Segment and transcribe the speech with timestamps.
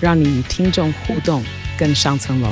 [0.00, 1.44] 让你与听众互动
[1.78, 2.50] 更上层楼。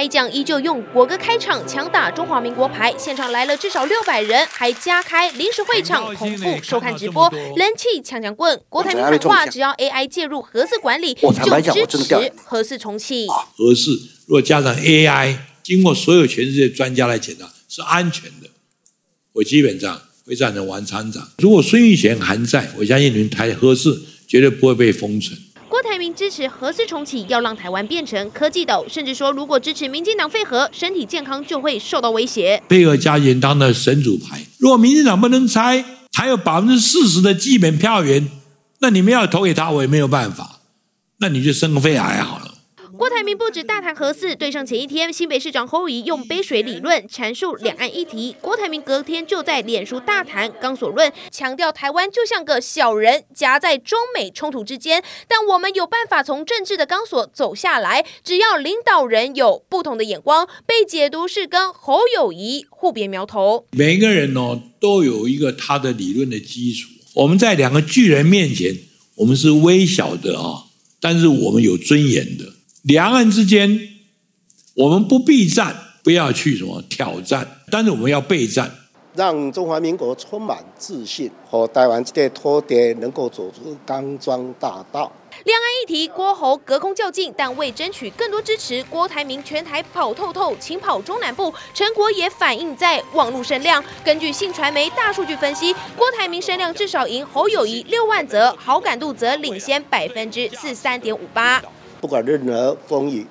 [0.00, 8.58] 开讲依旧用国歌开场，强打中华民国牌，现场来了至少六百人，还加开临时会场同步收看直播，人气抢抢棍。
[8.70, 13.26] 郭台铭喊话，只要 AI 介入核四管理，就支持核四重启。
[13.54, 13.90] 核四
[14.24, 18.48] 如果加上 AI，经过所有全世界专家来检查是安全的，
[19.34, 21.28] 我基本上会赞成王厂长。
[21.36, 25.38] 如果孙玉贤还在，我相信你们台核四绝对不会被封存。
[26.00, 32.62] 郭台铭支持核四重启，要让台湾变成科技岛，甚至说如果支持民进党废核，身体健康就会受到威胁。
[32.66, 35.84] 贝尔加减当的神主牌，如果民进党不能拆，
[36.14, 38.26] 还有百分之四十的基本票源，
[38.78, 40.60] 那你们要投给他，我也没有办法。
[41.18, 42.39] 那你就生个肺癌好了。
[43.00, 48.36] 郭台铭不止大谈核四，对上前一天，新北市长侯友宜用杯水理论阐述两岸议题。
[48.42, 58.04] 郭台铭隔天就在脸书大谈钢索论，强调台湾就像个小人夹在中美冲突之间，但我们有办法从政治的钢索走下来。
[58.22, 63.64] 只要领导人有不同的眼光，被解读是跟侯友宜互别苗头。
[63.70, 66.90] 每个人哦都有一个他的理论的基础。
[67.14, 68.76] 我们在两个巨人面前，
[69.14, 70.64] 我们是微小的啊，
[71.00, 72.59] 但是我们有尊严的。
[72.82, 73.78] 两岸之间，
[74.74, 78.70] 我们不避战，不要去什么挑战，但是我们要备战，
[79.14, 85.12] 让中华民国充满自信，和台湾这块土地能够走出钢庄大道。
[85.44, 93.84] 两岸议题，郭侯隔空较劲，但为争取更多支持，郭台铭全台跑透透，请跑中南部，成果也反映在网络声量。
[94.02, 101.62] 根据信传媒大数据分析，郭台铭声量至少赢侯友谊六万则，好感度则领先百分之四三点五八。
[102.00, 103.26] 不管任何风雨，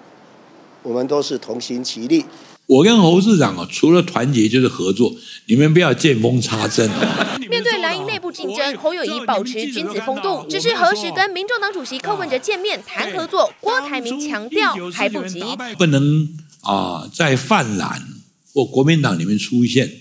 [0.84, 2.24] 我们都是同心齐力。
[2.68, 5.12] 我跟侯市长啊，除了团结就是合作，
[5.48, 7.36] 你们不要见缝插针啊。
[7.50, 15.44] 面对蓝营内部竞争，侯友谊保持君子风度，只是何时跟民众党主席柯文哲见面谈合作，郭台铭强调还不及，
[15.80, 16.30] 不能
[16.62, 18.08] 啊在泛蓝
[18.54, 19.92] 或国民党里面出现，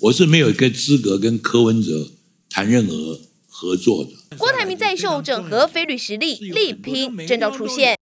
[0.00, 2.10] 我是没有一个资格跟柯文哲
[2.50, 4.10] 谈任何合作的。
[4.42, 7.96] 郭台铭在秀整合非律实力，力拼征召出现。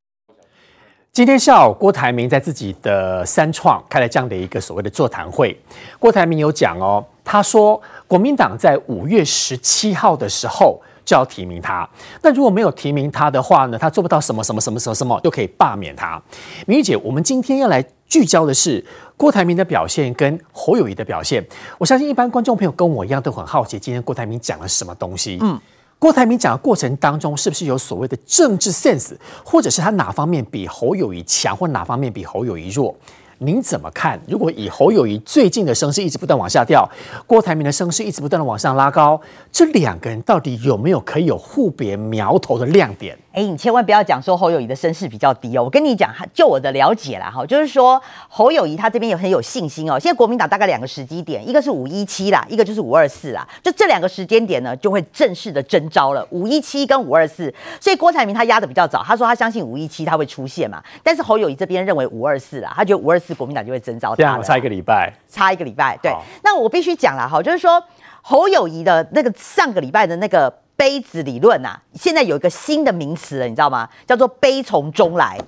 [1.13, 5.55] 今天下午，郭台铭在自己的三创开了这样的一个所谓的座谈会。
[5.99, 7.79] 郭台铭有讲哦，他说
[8.09, 11.87] 国民党在五月十七号的时候就要提名他，
[12.23, 16.19] 那如果没有提名他的话呢，他做不到什么什么什么什么什么，就可以罢免他。
[16.67, 18.83] 明玉姐，我们今天要来聚焦的是
[19.15, 21.47] 郭台铭的表现跟侯友谊的表现。
[21.77, 25.37] 我相信一般观众朋友跟我一样都很好奇，今天郭台铭讲了什么东西？
[25.43, 25.61] 嗯。
[26.01, 29.13] 郭台铭讲的过程当中，是不是有所谓的政治 sense，
[29.45, 32.97] 或者是他哪方面比侯友谊强，或哪方面比侯友谊弱？
[33.37, 34.19] 您怎么看？
[34.27, 36.89] 如果以侯友谊最近的声势一直不断往下掉，
[37.27, 39.21] 郭台铭的声势一直不断的往上拉高，
[39.53, 43.19] 这两个人到底有没有可以有互别苗头的亮点？
[43.33, 45.65] 哎，你千万不要讲说侯友谊的身世比较低哦。
[45.65, 49.99] 我跟你讲，就我的了解啦，哈，就是说侯友谊他这边也很有信心哦。
[49.99, 53.47] 现在国民党大概两个时机点，一个是五一七啦，一个就是五二四啦。
[53.63, 57.53] 就这两个时间点呢，就会正式的征召了五一七跟五二四。
[57.81, 63.31] 所以郭台铭他压的比较早，他说他相信五一七他会出现嘛，但是侯友谊这边认为五二四啦，他觉得五二四。
[63.41, 65.97] 国民党就会征召他了，差一个礼拜，差一个礼拜。
[66.03, 66.15] 对，
[66.45, 67.83] 那我必须讲了哈，就是说
[68.21, 73.87] 侯友谊的那个上个礼拜的那个杯子理论啊，现在有一个新的名词了，你知道吗？
[74.07, 75.39] 叫做悲从中来。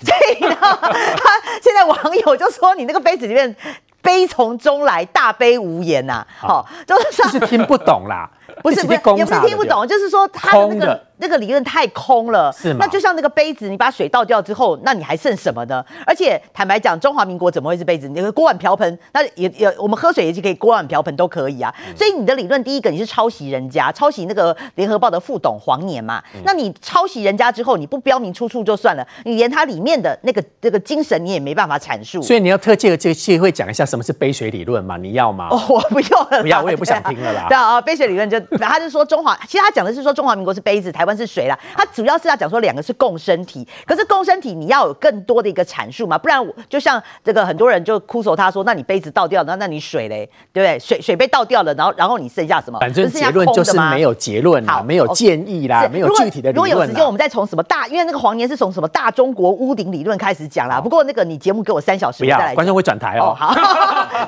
[0.00, 3.54] 所以呢，他现在网友就说你那个杯子里面
[4.02, 8.28] 悲从中来，大悲无言呐、好、哦，就是是听不懂啦，
[8.62, 11.00] 不是 不是，也不是听不懂，就是说他的那个。
[11.16, 12.78] 那个理论太空了，是吗？
[12.80, 15.82] 那就像那个杯子，你把水倒掉之后，那你还剩什么呢？
[16.04, 18.08] 而且坦白讲，中华民国怎么会是杯子？
[18.08, 21.72] 你的锅碗瓢盆，那也也我们喝水也是可以锅碗瓢盆都可以啊。
[21.86, 26.20] 嗯、所以你的理论，第一个你是抄袭人家，抄袭那个联合报的副董黄年嘛。
[26.34, 32.20] 嗯、那你抄袭人家之后，你不标明出处就算了，你连它里面的那个那个精神你也没办法阐述。
[32.20, 34.96] 所以你要特借这个机会讲一下什么是杯水理论嘛？
[34.96, 35.46] 你要吗？
[35.52, 37.46] 哦，我不用了，不要，我也不想听了啦。
[37.48, 50.78] 对啊，杯水理论就他就说中华，其实他讲的是说中华民国是杯子，台台湾是水啦，他主要是要讲说两个是共生体，可是共生体你要有更多的一个阐述嘛，不然就像这个很多人就哭诉他说，那你杯子倒掉了，那那你水嘞，对不对？
[50.78, 52.80] 水水被倒掉了，然后然后你剩下什么？
[52.80, 56.70] 反正结论就是没有结论啦，没有建议啦，没有具体的理论。
[56.70, 60.80] 如果有时间，我们再从什么大，因为那个黄年是从什么大中国屋顶理论开始讲啦。
[60.80, 63.34] 不过那个你节目给我三小时，不要，再观众会转台哦。
[63.38, 63.54] 好，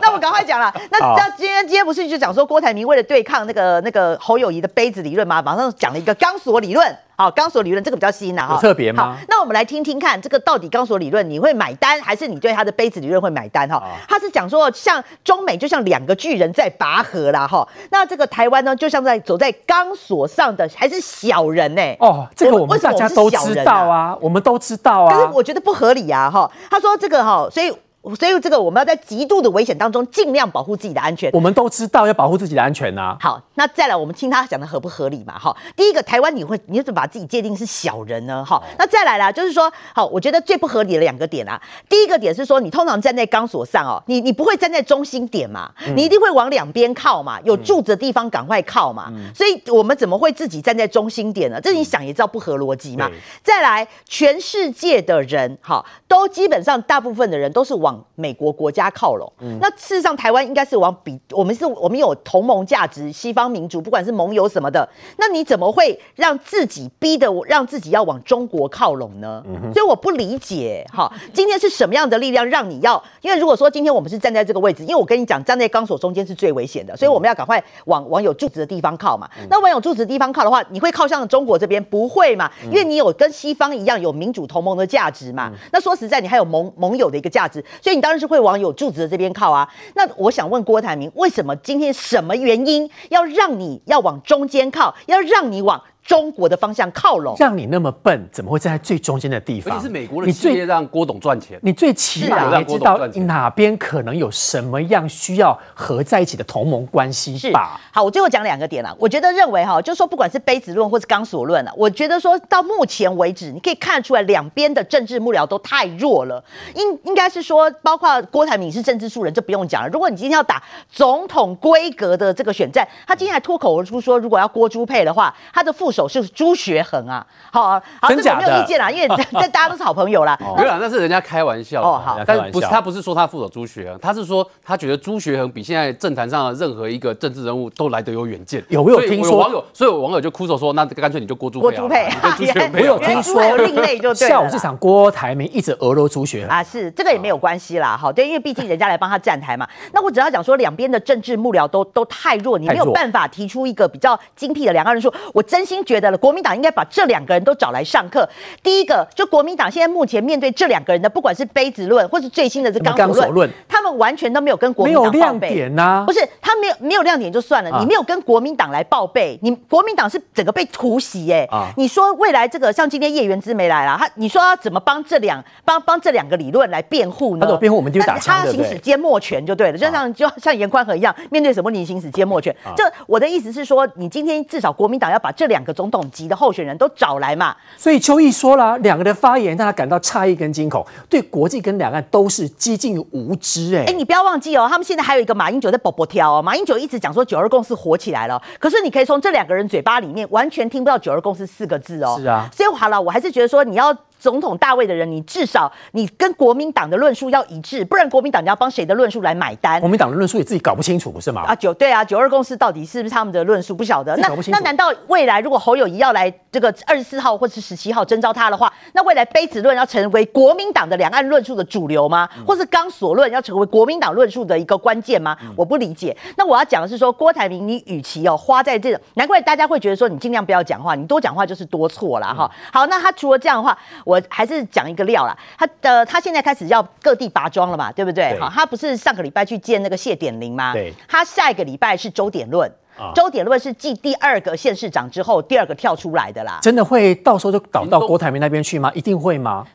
[0.02, 0.70] 那我赶快讲了。
[0.90, 5.40] 那那今天今天不是就讲说郭台铭为了对抗那个那个侯友谊的杯子理论嘛？
[5.40, 6.96] 马上讲了一个钢索理论。
[7.18, 9.16] 好，钢索理论这个比较新呐，哈，特别吗？
[9.26, 13.66] 那我们来听听看，这个到底钢索理论你会买单，还是你对他的杯子理论会买单？
[13.70, 21.80] 哈，他是讲说，像中美就像两个巨人在拔河啦，哈，那这个台湾呢，就像在走在钢索上的还是小人呢？
[22.00, 27.74] 哦，这个我们大家都知道啊，我们都知道啊，可是我觉得不合理啊，哈，他说这个哈，所以。
[28.14, 31.30] 所以这个我们要在极度的危险当中尽量保护自己的安全。
[31.32, 33.16] 我们都知道要保护自己的安全呐、啊。
[33.20, 35.38] 好，那再来我们听他讲的合不合理嘛？
[35.38, 38.44] 哈，第一个台湾你会你怎么把自己界定是小人呢？
[38.44, 41.60] 哈，那再来啦，就是说，好，我觉得最不合理的两个点啊。
[41.88, 49.12] 第一个点是说，你通常站在钢索上哦，你你不会站在中心点嘛，你一定会往两边靠嘛，有柱子的地方赶快靠嘛。
[49.34, 51.60] 所以我们怎么会自己站在中心点呢？
[51.60, 53.10] 这你想也知道不合逻辑嘛。
[53.42, 64.88] 再来，全世界的人哈，都基本上大部分的人都是往美国国家靠拢，嗯、那事实上台湾应该是往比我们是我们有同盟价值，西方民主，不管是盟友什么的，
[65.18, 69.42] 那你怎么会让自己逼得让自己要往中国靠拢呢？
[69.46, 73.02] 嗯、所以我不理解哈，今天是什么样的力量让你要？
[73.20, 79.28] 因为如果说今天我们是站在这个位置，因为我跟你讲，站在钢索中间是最危险的，所以我们要赶快往往有柱子的地方靠嘛。
[79.38, 81.82] 嗯、那往有柱子的地方靠的话，你会靠向中国这边？
[81.84, 82.50] 不会嘛？
[82.64, 85.50] 因为你有跟西方一样有民主同盟的价值嘛。
[85.52, 88.26] 嗯、那说实在，你还有盟盟友的一个价值，所以你当然是。
[88.26, 89.72] 会往有柱子的这边靠啊？
[89.94, 95.80] 那我想问郭台铭，为什么今天什么原因要让你要往中间靠，要让你往？
[96.06, 99.74] 中国的方向靠拢，让你那么笨，怎么会站在最中间的地方？
[99.74, 107.80] 而且是美国的企业让郭董赚钱，你最起码也知道哪边可能有什么样需要合在一起的同盟关系吧？
[107.90, 108.96] 好，我最后讲两个点了。
[109.00, 116.42] 我觉得认为哈，就是说不管是杯子论或是钢索论啊，我觉得说到目前为止，你可以看出来两边的政治幕僚都太弱了。
[116.76, 119.88] 应应该是说，包括郭台铭是政治素人，这不用讲了。
[119.88, 125.90] 如果你今天要打总统规格的这个选战，他今天还脱口而出说，如果要郭朱配的话，他的副。
[125.96, 130.38] 手是朱学恒啊，好，好，这个没有意见啦，因为 这大家都是好朋友啦。
[130.58, 138.62] 没有啊，那是人家开玩笑哦，好，但不是他不是说他副手朱学恒，他是说他觉得朱学恒比现在政坛上的任何一个政治人物都来得有远见。
[138.68, 139.64] 有没有听说网友？
[139.72, 144.34] 所以网友就哭着说，那干脆你就郭朱郭朱配，朱学恒没有听说另类就对了。
[144.34, 149.66] 下午这场郭台铭一直俄罗朱学恒啊，是这个也没有关系啦，好，对，因为毕竟人家来帮他站台嘛。
[149.92, 155.12] 那我只要讲说，两边的政治幕僚都都太弱，你没有办法提出一个比较精辟的两个人说。
[155.32, 156.66] 我真心觉得了，国民党应该。
[156.76, 158.28] 把这两个人都找来上课。
[158.62, 165.16] 第一个，就国民党现在目前面对这两个人的，不管是杯子论，或是最新的这钢索论，他们完全都没有跟国民党报备。
[165.16, 171.48] 没有亮点呐、啊，不是他没有没有亮点就算了，啊、你没有跟国民党来报备，你国民党是整个被突袭哎。
[171.50, 177.46] 啊、你说未来这个像今天叶元之没来了，他你说要怎么帮这两帮帮这两个理论来辩护呢？
[177.46, 182.54] 他辩护我们就打他行使缄默权就对了，就像就像严宽和一样，面对什么你行使缄默权？
[182.76, 193.84] 这我的意思是说，你今天至少国民党要把这两个总统级的候选人都找来嘛，所以邱毅说了，两个的发言让他感到诧异跟惊恐，对国际跟两岸都是接近无知哎、欸。
[193.84, 202.16] 哎、欸，你不要忘记哦，他们现在还有一个马英九在宝宝跳哦，马英九一直讲说九二共识火起来了，可是你可以从这两个人嘴巴里面完全听不到九二共识四个字哦。
[202.18, 203.96] 是啊，所以好了，我还是觉得说你要。
[204.26, 209.78] 总统大位的人，你至少你跟国民党的论述要一致，不然国民党你要帮谁的论述来买单？
[209.78, 211.42] 国民党的论述也自己搞不清楚，不是吗？
[211.42, 213.72] 啊，九对啊，九二共识到底是不是他们的论述？
[213.72, 214.16] 不晓得。
[214.16, 222.28] 那那难道未来如果侯友谊要来这个二十四号或是十七号征召他的话，那未来杯子论要成为国民党的两岸论述的主流吗？
[222.36, 225.36] 嗯、或是钢索论要成为国民党论述的一个关键吗？
[225.40, 226.16] 嗯、我不理解。
[226.36, 232.50] 那我要讲的是说，郭台铭，你与其哦花在这个，难怪大家会觉得说你尽量不要讲话，你多讲话就是多错了哈。
[232.52, 234.86] 嗯、好，那他除了这样的话，我还是讲。
[234.86, 238.38] 一个料啦，他的他现在开始要各地拔庄了嘛，对不对？
[238.38, 240.72] 好，他不是上个礼拜去见那个谢点林吗？
[240.72, 246.60] 对，他下一个礼拜是周点论，啊、周点论是继第二个县市长之后第二个跳出来的啦。
[246.62, 248.92] 真的会到时候就倒到郭台铭那边去吗？
[248.94, 249.66] 一定会吗？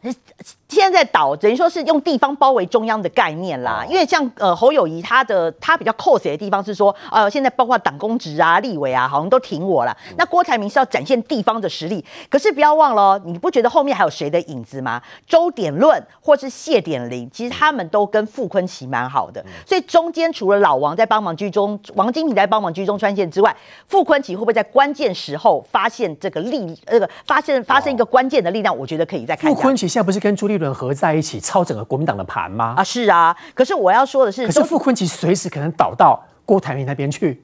[0.72, 3.86] 现在在倒，等于说是用地方包围中央的概念啦。
[3.90, 9.96] 因为像呃侯友谊他的他比较扣谁的地方是说，呃现在包括党公职啊、立委啊，好像都挺我了。
[10.18, 15.01] 那郭台铭是要展现地方的实力，可是不要忘了，你不觉得后面还有谁的影子吗？
[15.28, 23.54] 周典论或是谢典林，其实他们都跟傅昆奇蛮好的，所以中间除了老王在帮忙居中，王金平在帮忙居中穿线之外，
[23.90, 28.72] 傅昆奇会不会在关键时候发现这个力，这个发现发生一个关键的力量？
[28.78, 29.54] 我觉得可以再看。
[29.54, 32.75] 傅昆奇现在不是跟朱立伦合在一起操整个国民党的盘吗？
[32.77, 33.36] 啊，是啊。
[33.53, 37.44] 可是我要说的是，可是傅昆萁随时可能倒到郭台铭那边去。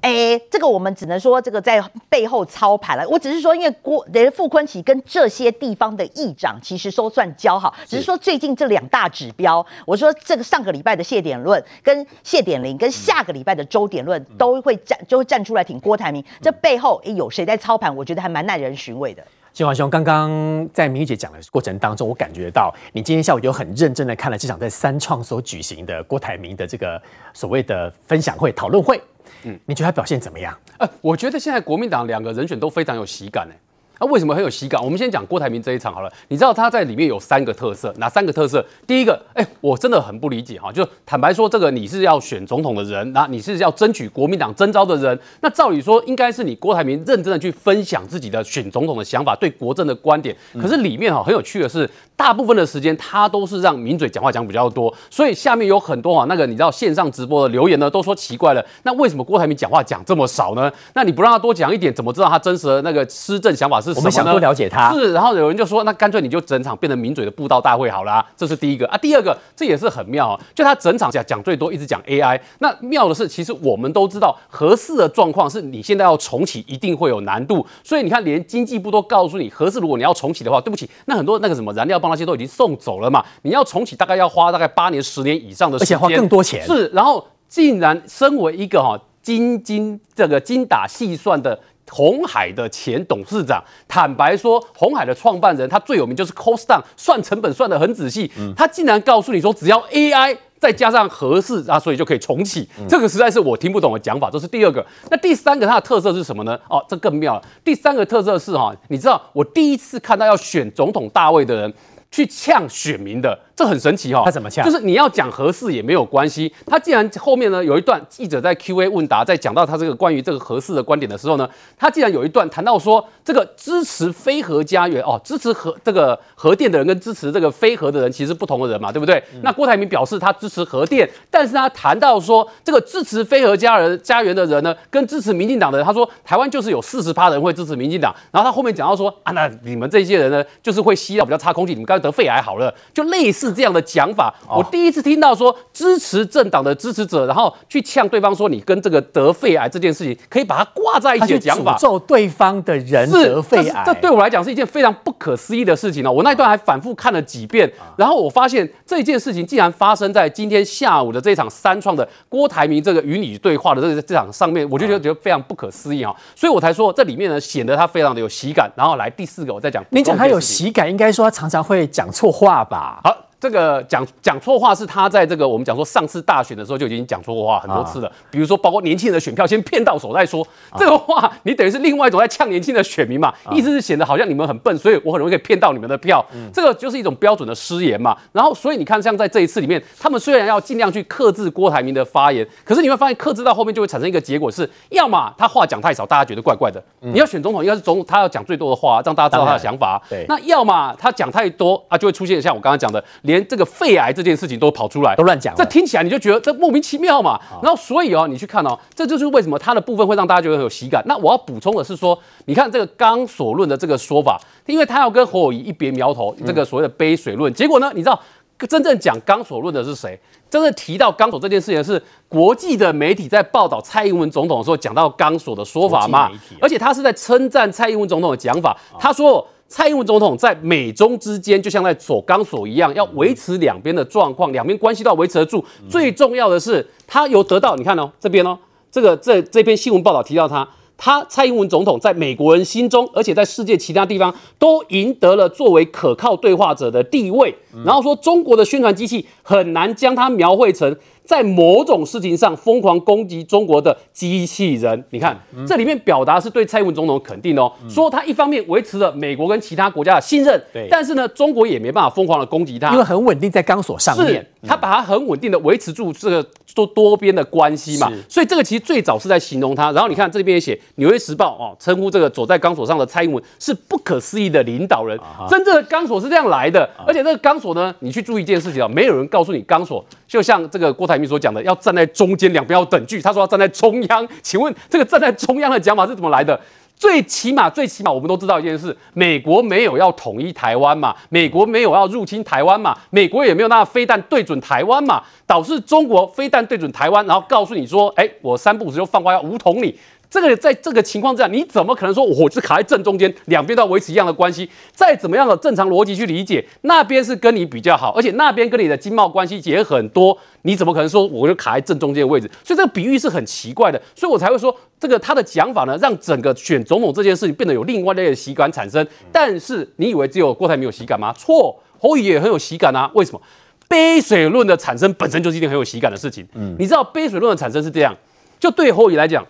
[0.00, 3.04] 哎，这个我们只能说这个在背后操盘了。
[3.08, 16.24] 我只是说，因为郭连傅昆萁跟这些地方的议长其实都算交好，只是说最近这两大指标，我说这个上个礼拜的谢典论跟谢典林，跟下个礼拜的周典论都会站就会站出来挺郭台铭。
[16.40, 17.94] 这背后诶有谁在操盘？
[17.96, 19.24] 我觉得还蛮耐人寻味的。
[19.58, 20.30] 金华兄，刚刚
[20.72, 27.02] 在明玉姐讲的过程当中，我感觉到你今天下午有很认真的看了这场在三创所举行的郭台铭的这个
[27.34, 29.02] 所谓的分享会讨论会。
[29.42, 30.56] 嗯，你觉得他表现怎么样？
[30.78, 33.54] 呃，我觉得现在国民党两个人选都非常有喜感呢。
[34.00, 34.82] 那、啊、为什么很有喜感？
[34.82, 36.12] 我们先讲郭台铭这一场好了。
[36.28, 38.64] 你知道他在里面有三个特色，哪三个特色？
[38.86, 50.36] 第一个，哎，我真的很不理解哈，就坦白说，这个你是要选总统的人，那你是要争取国民党征召的人，那照理说应该是你郭台铭认真的去分享自己的选总统的想法，对国政的观点。
[50.60, 51.88] 可是里面哈很有趣的是，
[52.18, 60.70] 大部分的时间他都是让名嘴讲话讲比较多，所以下面有很多哈那个你知道线上直播的留言呢，都说奇怪了，那为什么郭台铭讲话讲这么少呢？
[60.94, 63.98] 那你不让他多讲一点，怎么知道他真实的那个施政想法是什么？
[63.98, 68.98] 我们想多了解他，是，然后有人就说，那干脆你就整场变成名嘴的布道大会好了，这是第一个啊。
[68.98, 72.40] 第二个，这也是很妙啊，就他整场讲讲最多，一直讲 AI。
[72.58, 77.64] 那妙的是，其实我们都知道，合适的状况是你现在要重启，一定会有难度。
[77.84, 83.24] 所以你看，连经济部都告诉你，合适如果你要重启的话，对不起，那很多那个什么燃料棒那些都已经送走了嘛。
[83.42, 86.64] 你要重启，大概要花大概八年、十年以上的时间，而且花更多钱。
[86.66, 91.58] 是，然后竟然身为一个哈精精这个精打细算的。
[91.90, 98.30] 红海的前董事长坦白说，红海的创办人他最有名就是 cost down，算成本算得很仔细。
[98.54, 102.68] 他竟然告诉你说，只要 AI 再加上合适啊，所以就可以重启。
[102.86, 104.28] 这个实在是我听不懂的讲法。
[104.30, 104.84] 这是第二个。
[105.10, 106.58] 那第三个它的特色是什么呢？
[106.68, 107.42] 哦，这更妙了。
[107.64, 111.72] 第三个特色是哈，你知道我第一次看到要选总统大位的人
[112.10, 113.38] 去呛选民的。
[113.58, 114.64] 这很神奇哈、哦，他怎么呛？
[114.64, 116.52] 就是你要讲合适也没有关系。
[116.64, 129.20] 他既然后面呢有一段记者在 Q&A 问答，在讲到他这个关于这个合适的观点的时候呢，他既然有一段谈到说，这个支持非核家园哦，支持核这个核电的人跟支持这个非核的人其实不同的人嘛，对不对？
[129.34, 143.48] 嗯、那郭台铭表示他支持核电，但是他谈到说这个支持非核家人家园的人呢，跟支持民进党的人，他说台湾就是有四十趴人会支持民进党，然后他后面讲到说啊，那你们这些人呢，就是会吸到比较差空气，你们刚才得肺癌好了，就类似。
[143.58, 156.12] 这样的讲法，我第一次听到说支持政党的支持者，然后去呛对方说，你跟这个得肺癌这件事情可以把它挂在一起的讲法，诅咒对方的人得肺癌，这对我来讲是一件非常不可思议的事情哦。
[156.12, 168.70] 我那一段还反复看了几遍，然后我发现这件事情竟然发生在今天下午的这场三创的郭台铭这个与你对话的这个这场上面，我就觉得觉得非常不可思议啊，所以我才说这里面呢显得他非常的有喜感。
[168.76, 173.00] 然后来第四个，我再讲，你讲他有喜感，应该说他常常会讲错话吧？
[173.04, 173.27] 好。
[173.40, 180.44] 这个讲讲错话是他在这个我们讲说上次大选的时候就已经讲错话很多次了，比如说包括年轻人的选票先骗到手再说，
[180.76, 188.16] 这个话你等于是另外一种在呛年轻的选民嘛，意思是显得好像你们很笨，所以我很容易可以骗到你们的票，这个就是一种标准的失言嘛。
[188.32, 203.04] 然后所以你看像在这一次里面，他们虽然要尽量去克制郭台铭的发言，可是你会发现克制到后面就会产生一个结果是，要么他话讲太少，大家觉得怪怪的，你要选总统应该是总统他要讲最多的话，让大家知道他的想法，对，那要么他讲太多啊，就会出现像我刚刚讲的。
[203.28, 207.38] 连这个肺癌这件事情都跑出来，都乱讲，这听起来你就觉得这莫名其妙嘛。
[207.62, 211.04] 然后所以哦，你去看哦，这就是为什么他的部分会让大家觉得很有喜感。
[211.06, 217.52] 那我要补充的是说，你看这个钢索论的这个说法，因为他要跟侯友宜一别苗头，这个所谓的杯水论。
[217.52, 218.18] 结果呢，你知道
[218.66, 220.18] 真正讲钢索论的是谁？
[220.48, 226.30] 真正提到钢索这件事情是国际的媒体在报道蔡英文总统的时候讲到钢索的说法嘛？
[226.62, 229.46] 而且他是在称赞蔡英文总统的讲法，他说。
[229.68, 235.62] 蔡英文总统在美中之间，就像在走钢索一样，要维持两边的状况，两边关系都要维持得住。
[235.90, 238.58] 最重要的是，他有得到，你看哦，这边哦，
[238.90, 247.54] 这个这这篇新闻报道提到他，他蔡英文总统在美国人心中，而且在世界其他地方都赢得了作为可靠对话者的地位。
[247.84, 250.96] 然后说中国的宣传机器很难将它描绘成。
[251.28, 269.92] 在某种事情上疯狂攻击中国的机器人，你看、嗯、这里面表达是对蔡英文总统肯定哦，嗯、说他一方面维持了美国跟其他国家的信任，对，但是呢，中国也没办法疯狂的攻击他，因为很稳定在钢索上面，他把它很稳定的维持住这个多多边的关系嘛，所以这个其实最早是在形容他。
[269.92, 280.04] 然后你看这边也写《纽约时报》哦，称呼这个走在钢索上的蔡英文是不可思议的领导人，啊、真正的钢索是这样来的，啊、而且这个钢索呢，你去注意一件事情啊，没有人告诉你钢索。
[280.26, 283.20] 就像这个郭台铭所讲的，要站在中间，两边要等距。
[283.20, 286.58] 他说要站在中央， 请问这个站在中央的讲法是怎么来的？
[286.96, 299.96] 最起码，最起码我们都知道一件事：美国没有要统一台湾嘛，美国没有要入侵台湾嘛，美国也没有那飞弹对准台湾嘛，导致中国飞弹对准台湾，然后告诉你说，哎，我三不五时就放话要武统你。
[300.30, 304.68] 这个在这个情况之下，你怎么可能说我是卡在正中间，两边都要维持一样的关系？
[304.92, 312.50] 再怎么样的正常逻辑去理解，那边是跟你比较好，而且那边跟你的经贸关系也很多，你怎么可能说我就卡在正中间的位置？
[312.62, 319.06] 所以这个比喻是很奇怪的，所以我才会说这个他的讲法呢，让整个选总统这件事情变得有另外一类的喜感产生。
[319.32, 321.32] 但是你以为只有郭台铭有喜感吗？
[321.32, 323.10] 错，侯友宜也很有喜感啊。
[323.14, 323.40] 为什么？
[323.88, 326.46] 杯水论的产生本身就是一件很有喜感的事情。
[326.54, 328.14] 嗯，你知道杯水论的产生是这样，
[328.60, 329.42] 就对侯友宜来讲。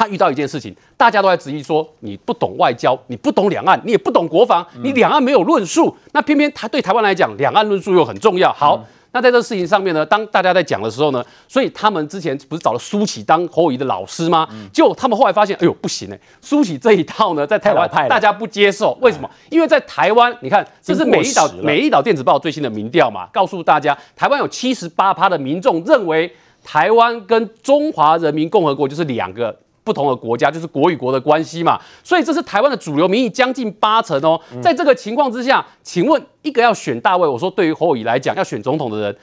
[0.00, 5.94] 他遇到一件事情，大家都在质疑说，你不懂外交，你不懂两岸，你也不懂国防，你两岸没有论述。
[6.12, 8.50] 那偏偏他对台湾来讲，两岸论述又很重要。
[8.50, 14.48] 好，那在这事情上面呢，当大家在讲的时候呢，所以他们之前不是找了苏起当侯友宜的老师吗？
[14.72, 18.96] 结果他们后来发现，哎呦不行哎，苏起这一套呢，在台湾大家不接受。
[19.02, 19.28] 为什么？
[19.50, 26.32] 因为在台湾，你看这是美丽岛美丽岛电子报最新的民调嘛，告诉大家，台湾有七十八趴的民众认为
[26.64, 29.54] 台湾跟中华人民共和国就是两个。
[29.82, 34.40] 不同的国家就是国与国的关系嘛，所以这是台湾的主流民意将近八成哦。
[34.62, 39.16] 在这个情况之下，请问一个要选大位，我说对于侯友宜来讲，要选总统的人，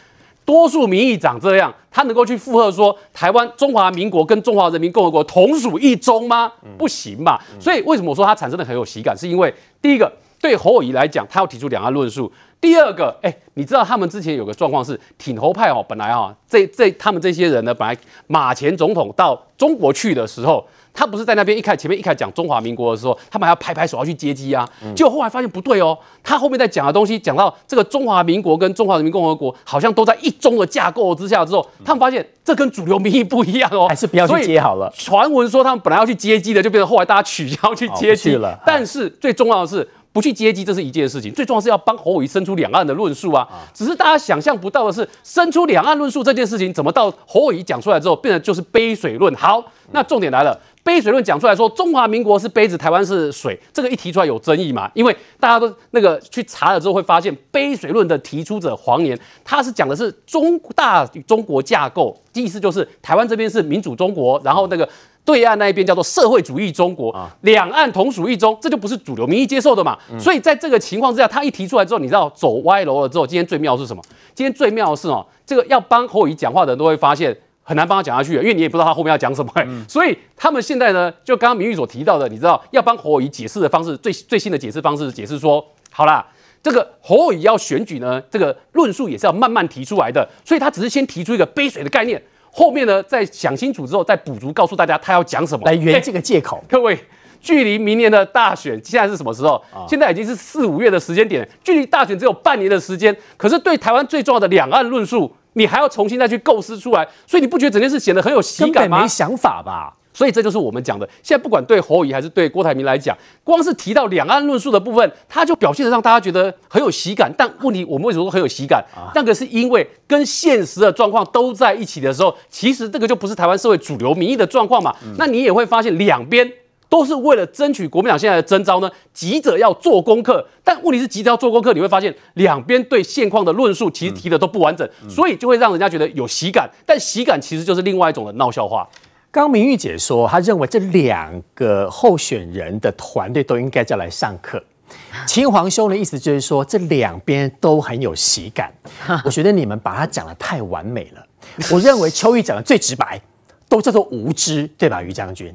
[0.44, 6.52] 多数民意长这样，他能够去附和说台湾中华民国跟中华人民共和国同属一中吗？
[6.78, 7.40] 不行嘛。
[7.60, 10.12] 所以为什么我说他产生的很有喜感，是因为第一个
[10.42, 12.32] 对侯友宜来讲，他要提出两岸论述。
[12.60, 17.96] 第二个，哎，你知道他们之前有个状况是挺侯派哦，本来啊，这这他们这些人呢，本来
[18.26, 34.92] 马前总统到中国去的时候，他不是在那边一开前面一开始讲中华民国的时候，他们还要拍拍手要去接机啊，结果后来发现不对哦，他后面在讲的东西讲到这个中华民国跟中华人民共和国好像都在一中的架构之下之后，他们发现这跟主流民意不一样哦，还是不要去接好了。
[34.98, 38.60] 传闻说他们本来要去接机的，就变成后来大家取消去接机了。
[38.66, 39.88] 但是最重要的是。
[40.18, 41.32] 不去接机，这是一件事情。
[41.32, 43.48] 最重要是要帮侯友宜生出两岸的论述啊！
[43.72, 49.32] 只是大家想象不到的是，生出两岸论述这件事情，怎么到侯友谊讲出来之后，变成就是杯水论？
[49.36, 54.90] 好，那重点来了，杯水论讲出来说，中华民国是杯子，台湾是水，这个一提出来有争议嘛？
[54.94, 64.88] 因为大家都那个去查了之后，会发现杯水论的提出者黄年，他是讲的是中大中国架构，意思就是台湾这边是民主中国，然后那个。
[65.28, 69.98] 对岸那一边叫做社会主义中国，两岸同属一中，这就不是主流民意接受的嘛。
[70.18, 74.02] 所以在这个情况之下，他一提出来之后，你知道走歪楼了之后，今天最妙是什么？
[74.34, 77.38] 今天最妙的是哦，这个要帮侯友宜讲话的人都会发现
[77.68, 79.52] 很难帮他讲下去，因为你也不知道他后面要讲什么。
[79.90, 86.26] 所以他们现在呢，就刚刚明玉所提到的，你知道要帮侯友宜解释的方式，最最新的解释方式，解释说，好啦，
[86.64, 92.22] 这个侯友宜要选举呢，这个论述也是要慢慢提出来的，所以他只是先提出一个杯水的概念。
[92.50, 96.64] 后面呢，再想清楚之后再补足，告诉大家他要讲什么，来圆这个借口。
[96.68, 96.98] 各位，
[97.40, 99.62] 距离明年的大选现在是什么时候？
[99.72, 103.16] 哦、现在已经是四五月的时间点，距离大选只有半年的时间。
[103.36, 109.02] 可是对台湾最重要的两岸论述，你还要重新再去构思出来，所以你不觉得整件事显得很有喜感吗？
[109.02, 109.94] 没想法吧。
[110.14, 117.32] 所以这就是我们讲的，现在不管对侯友宜还是对郭台铭来讲，光是提到两岸论述的部分，他就表现得让大家觉得很有喜感。
[117.38, 118.84] 但问题，我们为什么说很有喜感？
[119.14, 124.96] 那个是因为跟现实的状况都在一起的时候，其实这个就不是台湾社会主流民意的状况嘛。
[125.20, 126.52] 那你也会发现，两边
[126.90, 130.46] 都是为了争取国民党现在的征召呢，急着要做功课。
[130.64, 136.70] 但问题是，急着要做功课，你会发现两边对现况的论述其实提的都不完整，所以就会让人家觉得有喜感。
[136.86, 138.88] 但喜感其实就是另外一种的闹笑话。
[139.30, 144.64] 刚明玉姐说，她认为这两个候选人的团队都应该叫来上课。
[145.28, 148.74] 秦皇兄的意思就是说，这两边都很有喜感。
[149.26, 151.26] 我觉得你们把它讲得太完美了。
[151.72, 153.22] 我认为秋玉讲的最直白，
[153.68, 155.04] 都叫做无知，对吧？
[155.04, 155.54] 于将军，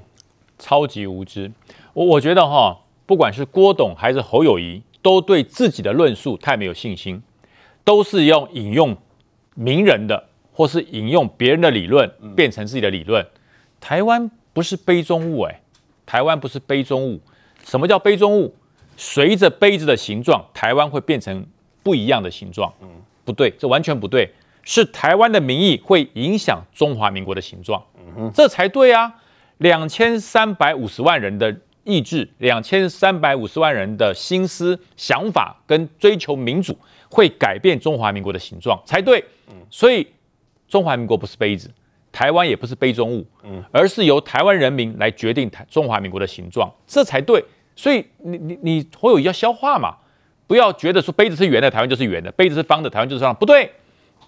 [0.63, 1.51] 超级无知。
[1.93, 7.21] 我我觉得哈，不管是郭董还是侯友宜，都对自己的论述太没有信心，
[7.83, 8.97] 都是用引用
[9.57, 13.27] 名人的，或是引用别人的理论，变成自己的理论。
[13.81, 15.61] 台湾不是杯中物哎，
[16.07, 17.21] 台湾不是杯中物。
[17.65, 18.55] 什么叫杯中物？
[18.97, 21.45] 随着杯子的形状，台湾会变成
[21.83, 22.73] 不一样的形状。
[22.81, 22.89] 嗯，
[23.25, 24.31] 不对，这完全不对，
[24.63, 27.83] 是台湾的民意会影响中华民国的形状。
[27.99, 29.13] 嗯哼，这才对啊！
[29.63, 36.77] 两千三百五十万人的意志，两千三百五十万人的心思、想法跟追求民主，
[37.09, 39.25] 会改变中华民国的形状才对。
[39.71, 40.07] 所以
[40.69, 41.71] 中华民国不是杯子，
[42.11, 43.25] 台湾也不是杯中物，
[43.71, 47.45] 而是由台湾人民来决定台中华民国的形状，这才对。
[47.77, 49.97] 所以你你你侯友宜要消化嘛，
[50.47, 53.33] 不要觉得说杯子是圆的，台湾就是圆的；杯子是方的，台湾就是方。
[53.35, 53.71] 不对，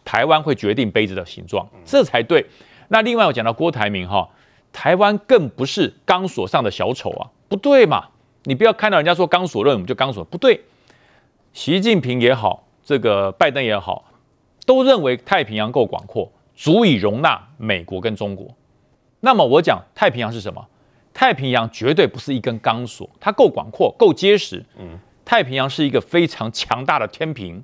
[0.05, 2.47] 台湾会决定杯子的形状，这才对。
[2.89, 4.29] 那另外我讲到郭台铭哈，
[4.75, 8.09] 台湾更不是钢索上的小丑啊，不对嘛？
[8.43, 10.61] 你不要看到人家说钢索论，我们就钢索，不对。
[11.53, 14.05] 习近平也好，这个拜登也好，
[14.67, 18.53] 都认为太平洋够广阔，足以容纳美国跟中国。
[19.21, 20.67] 那么我讲太平洋是什么？
[21.15, 24.67] 太平洋绝对不是一根钢索，它够广阔，够结实。
[24.77, 27.63] 嗯，太平洋是一个非常强大的天平，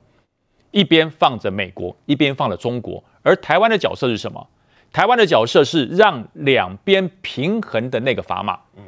[0.70, 3.02] 一边放着美国，一边放着中国。
[3.22, 4.46] 而台湾的角色是什么？
[4.92, 8.58] 台湾的角色是让两边平衡的那个砝码。
[8.76, 8.82] 嗯，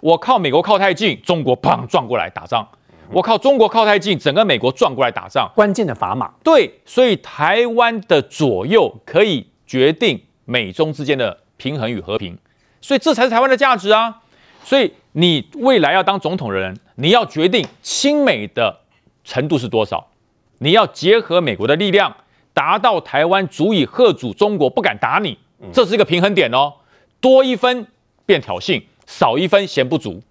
[0.00, 2.64] 我靠美国靠太近，中国砰撞过来打仗；
[3.10, 5.50] 我靠中国靠太近，整个美国撞过来打仗。
[5.54, 6.32] 关键的砝码。
[6.42, 12.36] 对，所以台湾的左右可以决定美中之间的平衡与和平。
[12.80, 14.20] 所以这才是台湾的价值啊！
[14.64, 18.80] 所以你未来要当总统的人，你要决定亲美的
[19.22, 20.08] 程度是多少，
[20.58, 22.16] 你要结合美国的力量，
[22.54, 25.38] 达到台湾足以吓阻中国不敢打你，
[25.72, 26.72] 这是一个平衡点哦。
[27.20, 27.86] 多一分
[28.26, 30.22] 变挑衅，少一分嫌不足。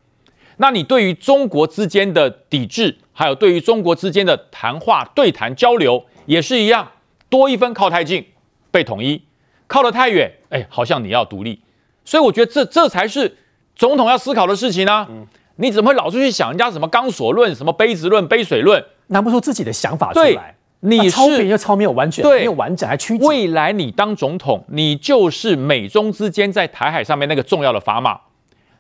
[0.58, 6.92] 那你对于中国之间的抵制，还有对于中国之间的谈话、对谈、交流，也是一样，
[7.30, 8.26] 多一分靠太近
[8.70, 9.24] 被统一，
[9.68, 11.60] 靠得太远，哎，好像你要独立。
[12.06, 13.38] 所以我觉得这这才是
[13.76, 15.08] 总统要思考的事情呢、啊。
[15.10, 20.56] 嗯、你怎么会老是去想人家什么钢索论、什么杯子论、杯水论，拿不出自己的想法出来？
[20.82, 23.26] 你是超别人又超没有完全，对没有完整，还曲解。
[23.26, 28.20] 未来你当总统，你就是美中之间在台海上面那个重要的砝码。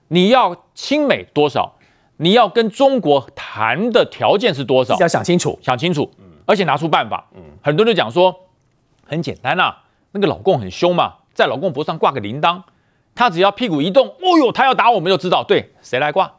[0.09, 1.75] 你要亲美多少？
[2.17, 4.97] 你要跟中国谈的条件是多少？
[4.99, 6.11] 要想清楚，想清楚，
[6.45, 7.27] 而且拿出办法。
[7.35, 8.35] 嗯、很多人讲说
[9.05, 12.61] 很简单啊，那个老共很凶嘛，在老共脖子上挂个铃铛。
[13.13, 16.31] 他只要屁股一动，哦呦，他要打我们就知道，对，谁来挂，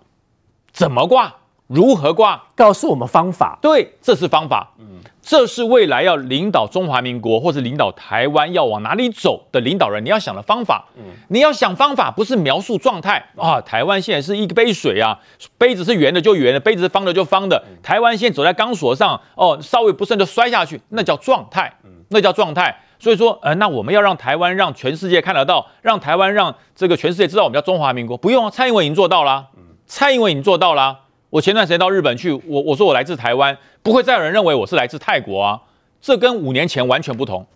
[0.73, 1.35] 怎么挂，
[1.67, 3.59] 如何挂，告诉我们方法。
[3.63, 10.85] 对，这是方法，嗯，这是未来要领导中华民国或者领导台湾要往哪里走的领导人你要想的方法。
[10.97, 13.61] 嗯，你要想方法，不是描述状态啊。
[13.61, 15.19] 台湾现在是一杯水啊，
[15.57, 17.63] 杯子是圆的就圆的，杯子是方的就方的。
[17.83, 21.73] 台湾现在走在钢索上，哦，稍微不慎就摔下去，那叫状态，
[22.09, 22.77] 那叫状态。
[22.99, 29.47] 所以说，呃，那我们要让台湾让全世界看得到，让台湾让这个全世界知道我们叫中华民国，不用啊，蔡英文已经做到了，
[29.87, 30.99] 蔡英文已经做到了。
[31.33, 35.59] 我前段时间到日本去，我我说我来自台湾，不会再有人认为我是来自泰国啊，
[35.99, 37.47] 这跟五年前完全不同。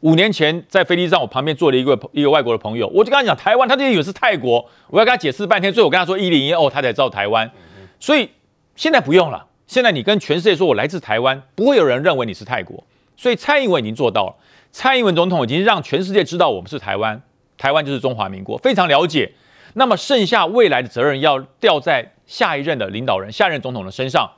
[0.00, 7.48] 五年前在飞机上，我旁边坐了一个一个外国的朋友，我就跟他讲台湾，他就以为是泰国，我要跟他解释半天，最后我跟他说一零一，哦，他才知道台湾。
[8.00, 8.28] 所以
[8.74, 12.82] 现在不用了，现在你跟全世界说我来自台湾，不会有人认为你是泰国。
[13.16, 14.34] 所以蔡英文已经做到了。
[14.72, 17.22] 蔡英文总统已经让全世界知道我们是台湾，
[17.56, 19.30] 台湾就是中华民国，非常了解。
[19.74, 24.30] 那么剩下未来的责任要掉在下一任的领导人、下一任总统的身上。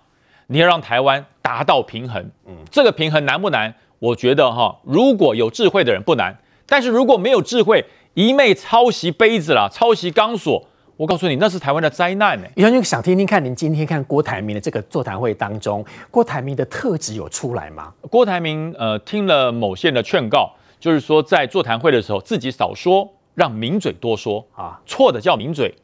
[0.46, 3.74] 你要让台湾达到平衡，嗯，这个平衡难不难？
[3.98, 6.34] 我觉得哈，如果有智慧的人不难，
[6.66, 10.66] 但是如果没有智慧，一昧抄袭杯子啦，抄袭钢索。
[10.96, 12.46] 我告诉你，那是台湾的灾难呢。
[12.56, 17.92] 杨军想听听看，您今天看郭台铭的这个座谈会当中，郭台铭的特质有出来吗？
[18.10, 20.50] 郭台铭呃，听了某些人的劝告，
[20.80, 24.80] 就是说在座谈会的时候自己少说，让名嘴多说啊。
[24.86, 25.74] 错的叫名嘴，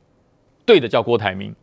[0.66, 1.54] 对的叫郭台铭。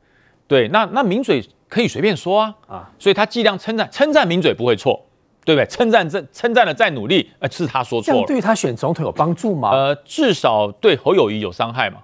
[0.47, 5.03] 对，那那名嘴可以随便说啊啊，所以他尽量称赞，称赞名嘴不会错，
[5.43, 5.65] 对不对？
[5.67, 8.15] 称赞这称赞了再努力，呃，是他说错了。
[8.15, 9.71] 这样对他选总统有帮助吗？
[9.71, 11.99] 呃，至少对侯友谊有伤害嘛。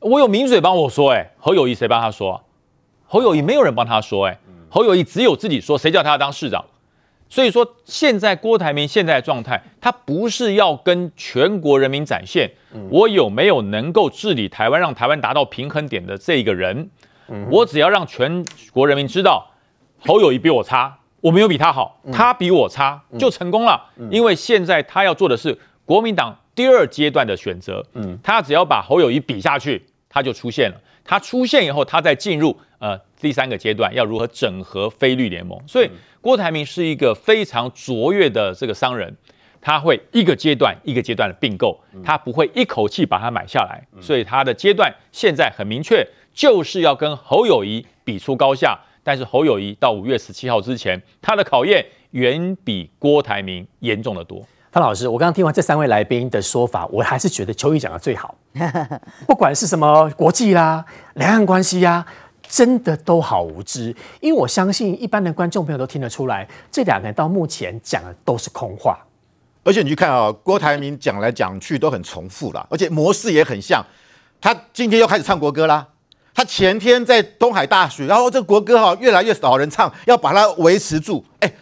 [0.00, 2.40] 我有名嘴帮我说，哎，侯友谊谁帮他说啊？
[3.06, 6.64] 侯友谊没有人帮他说，哎，侯友谊只有自己说，谁叫他要当市长？
[7.30, 12.48] 所以说，现在郭台铭现在的状态，他不是要跟全国人民展现
[12.90, 16.90] 我有没有能够治理台湾，让台湾达到平衡点的这个人，
[17.50, 19.50] 我只要让全国人民知道
[19.98, 23.82] 侯友谊比我差，我没有比他好，他比我差就成功了。
[24.10, 27.84] 因为现在他要做的是国民党第二阶段的选择，
[28.22, 29.84] 他只要把侯友谊比下去。
[30.06, 35.60] 他就出现了，他出现以后，他再进入呃第三个阶段，要如何整合非绿联盟。
[35.66, 39.12] 所以郭台铭是一个非常卓越的这个商人，
[39.60, 43.84] 他会一个阶段一个阶段的并购，他不会一口气把它买下来。
[44.00, 48.78] 所以他的阶段现在很明确，就是要跟侯友谊比出高下。
[49.06, 54.42] 但是侯友谊到五月十七号之前，他的考验远比郭台铭严重的多。
[54.72, 58.34] 潘老师，我刚刚听完这三位来宾的说法，我还是觉得邱毅讲的最好。
[59.28, 60.82] 不管是什么国际啦、
[61.16, 62.06] 两岸关系呀、啊，
[62.48, 63.94] 真的都好无知。
[64.20, 68.98] 因为我相信一般的观众朋友都听得出来，这两个人到目前讲的都是空话。
[69.62, 73.84] 而且你去看啊、哦，郭台铭讲来讲去都很重复了，而且模式也很像。
[74.40, 75.86] 他今天又开始唱国歌啦。
[76.34, 81.24] 他前天在东海大学，然后这国歌哈越来越少人唱，要把它维持住。
[81.40, 81.52] 哎。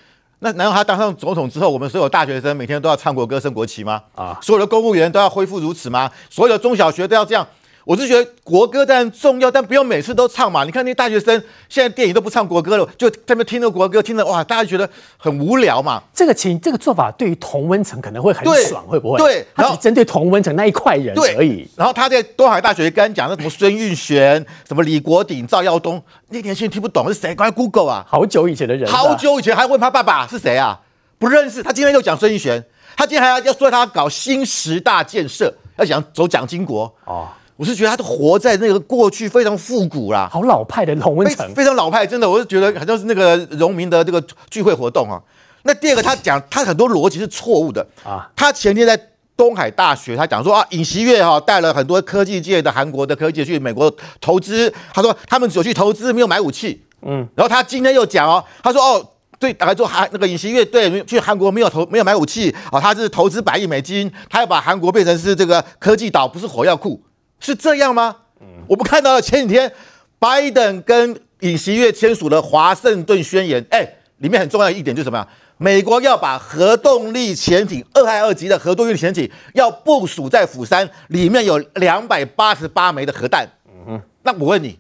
[0.45, 4.03] 那难道他当上总统之后，我们所有大学生每天都要唱国歌、升国旗吗？
[4.17, 6.11] 啊，所有的公务员都要恢复如此吗？
[6.29, 7.47] 所有的中小学都要这样？
[7.85, 10.65] 我是觉得国歌当然重要，但不用每次都唱嘛。
[10.65, 16.03] 你看那些大学生现在电影都不唱国歌了，就在那听那个国歌，听着哇，大家觉得很无聊嘛。
[16.15, 19.19] 这个情这个做法对于同温层可能会很爽，会不会？
[19.19, 21.69] 对，他只针对同温层那一块人而已。
[21.77, 27.35] 然后他在东海大学刚讲的什么孙运璇、什么李国鼎、赵耀东，那年轻人听不懂是谁？
[27.35, 28.07] 赶快 Google 啊！
[28.09, 30.81] 好久以前的人，好久以前还问他爸爸是谁啊？
[31.19, 31.63] 不认识。
[31.63, 32.65] 他今天又讲孙运璇，
[32.97, 37.29] 他今天还要要说他搞新十大建设，要讲走蒋经国哦。
[37.57, 45.21] 我是觉得他都活在那个过去非常复古啦，好老派的同温城，非常老派，真的，我是觉得好像是那个农民的这个聚会活动啊。
[45.65, 48.29] 那第二个，他讲他很多逻辑是错误的啊。
[48.35, 48.99] 他前天在
[49.37, 56.83] 东海大学，他讲说啊，尹锡悦哈带了很多科技界的韩国的科技界去美国投资，他说他们只有去投资，没有买武器。
[57.03, 59.07] 嗯，然后他今天又讲哦，他说哦，
[59.39, 67.01] 对，打开说韩那个尹锡悦对去韩国没有投没有买武器啊，他是投资百亿美金，他要把韩国变成是这个科技岛，不是火药库。
[67.43, 68.17] 是这样吗？
[68.41, 69.71] 嗯，我们看到了前几天，
[70.19, 73.87] 拜登跟尹锡悦签署了华盛顿宣言，哎，
[74.19, 75.29] 里面很重要的一点就是什么呀？
[75.59, 83.47] 美国要把核动力潜艇二害二级的核动力潜艇要部署在釜山，里面有两百八十八枚的核弹。
[83.67, 84.79] 嗯哼，那我问你，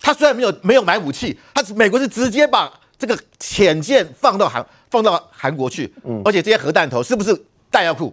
[0.00, 7.36] 他虽然没有没有买武器，他美国是直接把这个潜舰放到韩放到韩国去，嗯，而且这些核弹头是不是
[7.70, 8.12] 弹药库？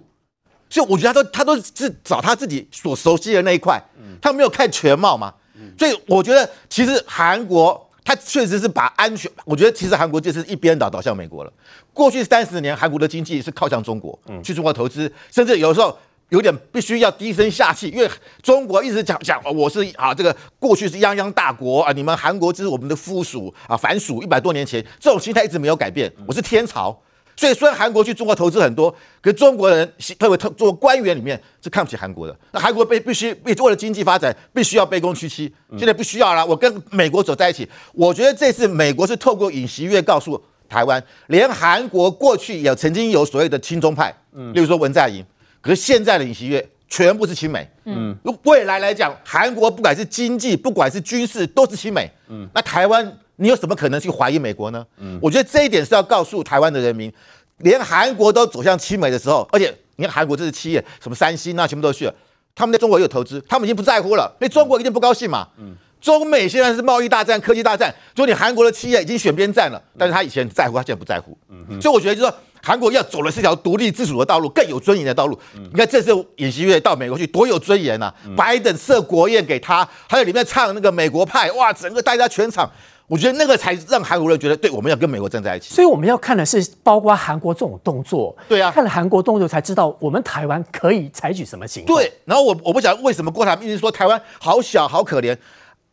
[0.71, 3.79] 所以我觉得他都他都是找他自己所熟悉的那一块，
[4.21, 5.34] 他没有看全貌嘛。
[5.77, 11.51] 所以我觉得其实韩国他确实是把安全，我觉得其实韩国就是一边倒倒向美国了。
[11.93, 15.95] 过去三十年韩国的经济是靠向中国，去中国投资，甚至有时候
[16.29, 18.10] 有点必须要低声下气，因为
[18.41, 26.97] 中国一直讲讲我是啊这个过去是泱泱大国啊，你们韩国只是我们的附属啊藩属，一百多年前这种心态一直没有改变，我是天朝。
[27.35, 28.91] 所以，虽然韩国去中国投资很多，
[29.21, 32.37] 可是中国人特别特做官员里面是看不起韩国的。
[32.51, 35.51] 那韩国被必须为了经济发展，必须要卑躬屈膝。
[35.77, 37.67] 现在不需要了，我跟美国走在一起。
[37.93, 40.39] 我觉得这次美国是透过尹锡悦告诉
[40.69, 45.25] 台湾，连韩国过去也曾经有所谓的亲中派，嗯，例如说文在寅，
[45.61, 47.67] 可是现在的尹锡悦全部是亲美。
[47.85, 52.11] 嗯，未来来讲，韩国不管是经济，不管是军事，都是亲美。
[52.27, 53.17] 嗯，那台湾。
[53.41, 54.86] 你有什么可能去怀疑美国呢？
[54.97, 57.12] 嗯，我觉得这一点是要告诉台湾的人民，
[57.58, 62.13] 连韩国都走向亲美的时候，而且你看韩国这是企业，什么三星啊，全部都去了，
[62.54, 65.47] 他们在中国也有投资，他们已经不在乎了，因为中国一定不高兴嘛。
[65.58, 71.36] 嗯，中美现在是贸易大战、科技大战，就你韩国的企业已经选边站了，但是他以前在乎，他现在不在乎。
[71.49, 75.39] 嗯嗯，所以我觉得就是说，韩国要走的是一条独立自主的道路，更有尊严的道路。
[75.56, 82.69] 你看这次尹锡悦到美国去多有尊严呐，拜登设国宴给他，还有里面唱那个美国派，哇，整个大家全场。
[83.07, 85.73] 我觉得那个才让韩国人觉得，对，我们要跟美国站在一起。
[85.73, 88.35] 所以我们要看的是，包括韩国这种动作。
[88.47, 91.95] 对啊，看了韩国动作才知道，我们台湾可以采取什么行动。
[91.95, 95.37] 对，然后我我不晓得为什么郭台铭一直说台湾好小好可怜。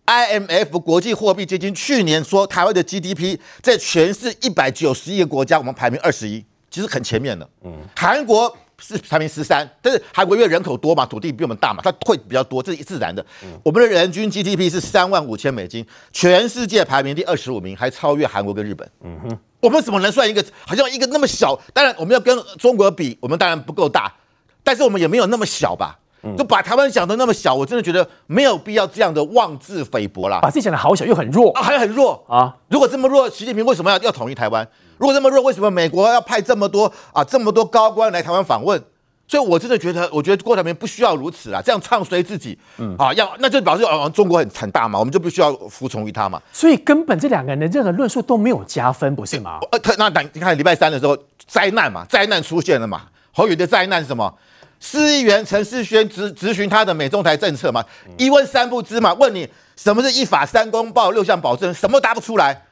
[0.06, 7.48] IMF 国际货币基金去年说台湾的 GDP 在全市一百九十一个国家，我们排名二十一，其实很前面的。
[7.64, 8.56] 嗯，韩国。
[8.80, 13.24] 是排名十三，但是韩国因为人口多嘛，土地比我们大嘛，它会比较多，这是自然的。
[13.64, 18.88] 我们的人均 GDP 是三万五千美金，全世界排名第二十五名，还超越韩国跟日本。
[19.02, 21.60] 嗯哼，我们怎么能算一个好像一个那么小？
[21.72, 24.14] 当然我们要跟中国比，我们当然不够大，
[24.62, 25.98] 但是我们也没有那么小吧？
[26.22, 30.40] 嗯、就把台湾想的那么小，我真的觉得没有必要这样的妄自菲薄啦。
[30.42, 32.56] 把自己想的好小又很弱啊，还很弱啊！
[32.68, 34.66] 如果这么弱，习近平为什么要要统一台湾？
[34.98, 38.82] 如果这么弱，为什么美国要派这么多啊这么多高官来台湾访问？
[39.30, 46.40] 所以，我真的觉得，我觉得郭台铭不需要如此啦，这样唱衰自己，嗯啊，要那就表示啊，中国很很大嘛，我们就必须要服从于他嘛。
[46.50, 49.58] 所以，根本这两个人的任何论述都没有加分，不是吗？
[49.70, 51.14] 呃，那等你看礼拜三的时候，
[51.46, 53.02] 灾难嘛，灾难出现了嘛。
[53.30, 54.34] 侯友的灾难是什么？
[54.80, 57.84] 市议员陈世轩质质询他的美中台政策嘛，
[58.16, 62.64] 一问三不知嘛，问你什么是一法三公报六项保证，什么答不出来。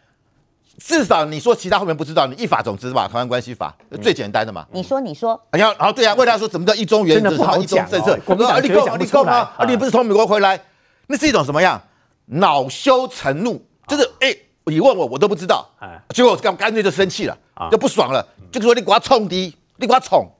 [0.78, 4.66] 至少你说其他后面不知道，你一法总之吧，台湾关系法最简单的嘛。
[4.72, 8.14] 你说你说，你要然后对啊，问他说什么叫一中原则，什么一中政策？
[8.62, 9.50] 你够你够吗？
[9.56, 10.60] 啊，你不是从美国回来，
[11.06, 11.82] 那是一种什么样？
[12.26, 15.66] 恼羞成怒，就是哎，你问我，我都不知道。
[15.80, 17.38] 哎，结果我干干脆就生气了，
[17.70, 20.30] 就不爽了，就说你给我冲低，你给我冲。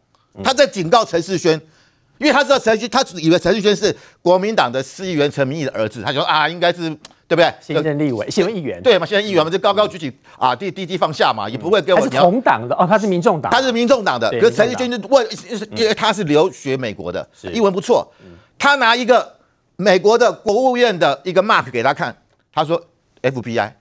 [0.43, 1.61] 他在警告陈世轩。
[2.19, 6.89] 因为他知道陈旭，他以为陈世轩是国民党的市议员陈明义的儿子，他就说啊，应该是
[7.29, 7.55] 对不对？
[7.61, 9.05] 新任立委，新任议员，对嘛？
[9.05, 12.01] 新任议员嘛，就高高举起啊，低低低放下嘛，也不会跟我。
[12.01, 14.31] 他是同党的哦，他是民众党，他是民众党的。
[14.31, 15.29] 可是陈世轩就问，
[15.77, 18.11] 因为他是留学美国的，英文不错，
[18.59, 19.37] 他拿一个
[19.77, 22.17] 美国的国务院的一个 mark 给他看，
[22.51, 22.83] 他说
[23.21, 23.73] FBI。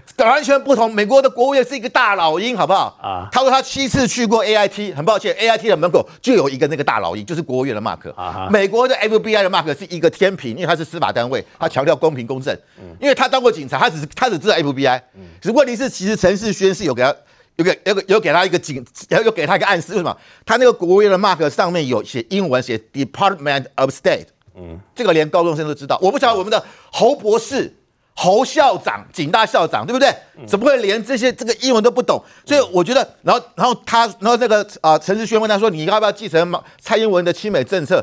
[0.18, 0.92] 完全不同。
[0.92, 2.96] 美国的国务院是一个大老鹰，好不好？
[3.02, 8.12] 啊，他说他七次去过 AIT，很抱歉，AIT 的门口就有一个那个大老鹰，就是国务院的 mark。
[8.14, 12.54] 啊，美国的 FBI 的 mark 是一个天平，因为他是司法单位，他强调公平公正。
[12.78, 15.00] 嗯，因为他当过警察，他只是他只知道 FBI。
[15.14, 17.14] 嗯，只问题是，其实陈世轩是有给他
[17.56, 20.16] 有给有给有给他一个警，有有给他一个暗示，为什么？
[20.44, 24.26] 他那个国务院的 mark 上面有写英文，写 Department of State。
[24.54, 25.98] 嗯，这个连高中生都知道。
[26.02, 27.74] 我不晓得我们的侯博士。
[28.18, 30.10] 侯校长，警大校长，对不对？
[30.46, 32.18] 怎么会连这些这个英文都不懂？
[32.46, 38.02] 所以我觉得，然后，然后他，然后那个啊，陈世轩问他说：“你要不要继承蔡英文的亲美政策？”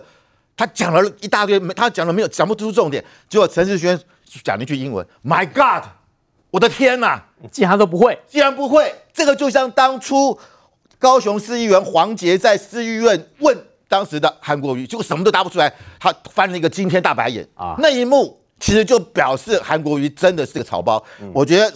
[0.55, 3.03] 他讲了一大堆，他讲了没有讲不出重点。
[3.27, 3.99] 结果陈世轩
[4.43, 5.89] 讲了一句英文：“My God，
[6.51, 7.19] 我的天哪！
[7.51, 10.39] 既然他都不会，既然不会，这个就像当初
[10.99, 17.73] 高雄市议员黄杰在市议院问当时的韩国瑜，结果什么都答不出来，他翻了一个惊天大白眼啊！
[17.79, 21.03] 那一幕。”其实就表示韩国瑜真的是个草包。
[21.33, 21.69] 我觉得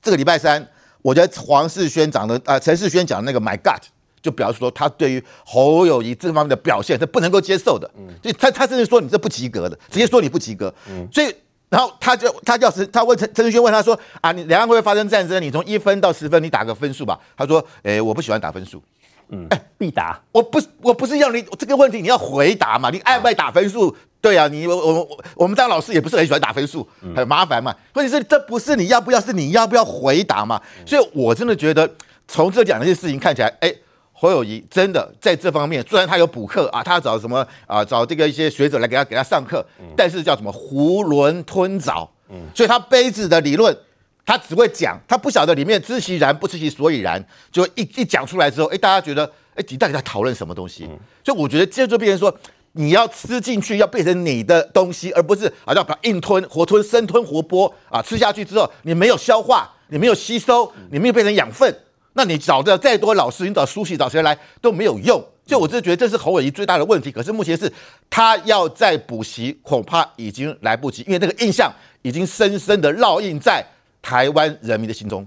[0.00, 0.66] 这个礼拜三，
[1.02, 3.82] 我觉得黄世轩讲的啊，陈、世轩讲那个 My God，
[4.22, 7.90] 就表示说他对于侯友宜这方面的表现是不能够接受的。
[7.98, 10.74] 嗯，所以他他甚至说你这不及格的，直接说你不及格。
[10.88, 11.30] 嗯，所以
[11.68, 15.42] 然后他就他叫陈他问陈陈世轩问他说啊，你两岸会不会发生战争？
[15.42, 17.20] 你从一分到十分，你打个分数吧。
[17.36, 18.82] 他说，哎，我不喜欢打分数。
[19.30, 20.20] 嗯，哎，必答。
[20.32, 22.90] 我不我不是要你这个问题你要回答嘛？
[22.90, 23.96] 你爱不爱打分数？
[24.20, 27.74] 对啊，你我我我我们当老师也不是很喜欢打分数，很麻烦嘛。
[27.94, 30.60] 问题是这不是你要不要，是你要不要回答嘛？
[30.84, 31.90] 所以我真的觉得
[32.28, 33.74] 从这两件事情看起来，哎，
[34.12, 39.64] 侯友谊真的在这方面，虽然他有补课啊，他找什么啊，找这个一些学者来给他给他上课，
[39.96, 42.10] 但是叫什么囫囵吞枣，
[42.54, 43.74] 所以他杯子的理论
[44.24, 50.88] 他只会讲，他不晓得里面知其然不知其所以然，就一一讲出来之后，哎，大家觉得哎，你到底在讨论什么东西？
[51.24, 52.36] 所以我觉得这就变成说。
[52.74, 58.00] 你要吃进去，要变成你的东西，而不是啊，要把硬吞、活吞、生吞活剥啊！
[58.00, 61.76] 吃下去之后，你没有消化，你没有吸收，你没有变成养分，
[62.12, 65.20] 那你找的再多老师，你找书记找谁来都没有用。
[65.44, 67.10] 就我就觉得这是侯伟仪最大的问题。
[67.10, 67.70] 可是目前是
[68.08, 73.66] 他要再补习，恐怕已经来不及，因为那个印象已经深深的烙印在
[74.02, 75.26] 台湾人民的心中。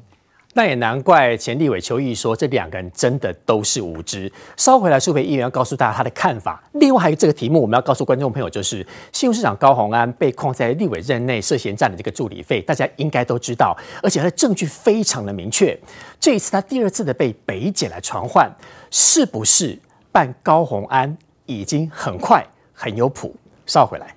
[0.55, 4.31] 那也难怪前立委邱毅说，这两个人真的都是无知。
[4.55, 6.63] 稍回来，苏培议员要告诉大家他的看法。
[6.73, 15.75] 另外还有这个题目，我们要告诉观众朋友，就是信用市长高虹安被控在立委任内涉嫌占领这个助理费，大家应该都知道，而且他的证据非常的明确。
[16.19, 18.47] 这一次他第二次的被北检来传唤，
[18.91, 19.79] 是不是
[20.11, 23.35] 办高虹安已经很快很有谱？
[23.65, 24.15] 稍回来。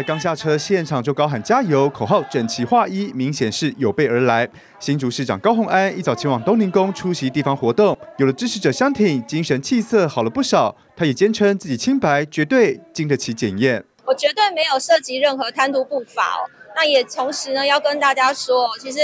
[0.00, 4.48] 才刚下车，现场就高喊加油，口号整齐划一，明显是有备而来。
[4.78, 10.74] 新竹市长高虹安一早前往东宁宫出席地方活动，有了支持者相挺，精神气色好了不少。
[10.96, 13.84] 他也坚称自己清白，绝对经得起检验。
[14.06, 16.48] 我绝对没有涉及任何贪渎不法哦。
[16.74, 18.98] 那也同时呢，要跟大家说，其实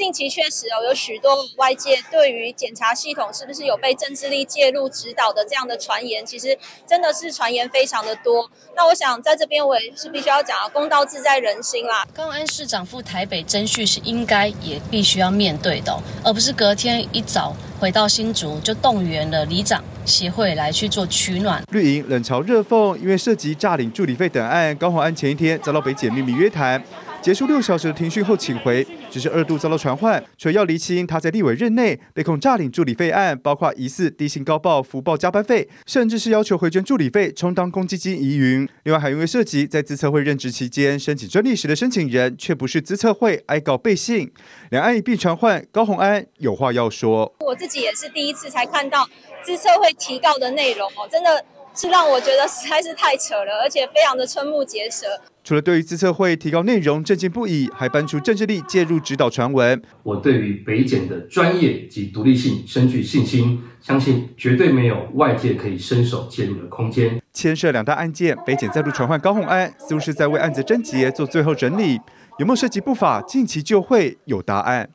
[0.00, 8.50] 近期确实哦，有许多外界对于检察系统是不是有被政治力介入指导的这样的传言，其实真的是传言非常的多。
[8.74, 12.06] 那我想在这边我也是必须要讲啊，公道自在人心啦。
[12.14, 21.62] 高虹安市长赴台北侦讯是应该也必须要面对的，而不是隔天一早回到新竹就动员了里长协会来去做取暖。
[21.72, 26.82] 绿营冷嘲热讽，因为涉及诈领助理费等案，高虹安前一天遭到北检秘密约谈。
[27.20, 38.68] 结束六小时的庭讯后，请回，只是二度遭到传唤，却要厘清他在立委任内被控诈领助理费案，包括疑似低薪高报、福报加班费，甚至是要求回捐助理费充当公积金疑云。
[38.84, 44.32] 另外还因为涉及在资策会任职期间申请专利时的申请人却不是资策会，挨告背信。
[44.70, 47.34] 两案一并传唤，高虹安有话要说。
[47.40, 49.08] 我自己也是第一次才看到
[49.42, 51.44] 资策会提告的内容哦，真的。
[51.80, 55.06] 是让我觉得实在是太扯了，而且非常的瞠目结舌。
[55.42, 59.80] 除了对于自测会提高内容震惊不已，还搬出政治力介入指导传闻。
[60.02, 67.18] 我对于北检的专业及独立性深具信心，相信绝对没有外界可以伸手介入的空间。
[67.32, 71.98] 牵涉两大案件，北检再度传唤高虹安，似乎是在为案子症结做最后整理。
[72.38, 73.22] 有没有涉及不法？
[73.22, 74.90] 近期就会有答案。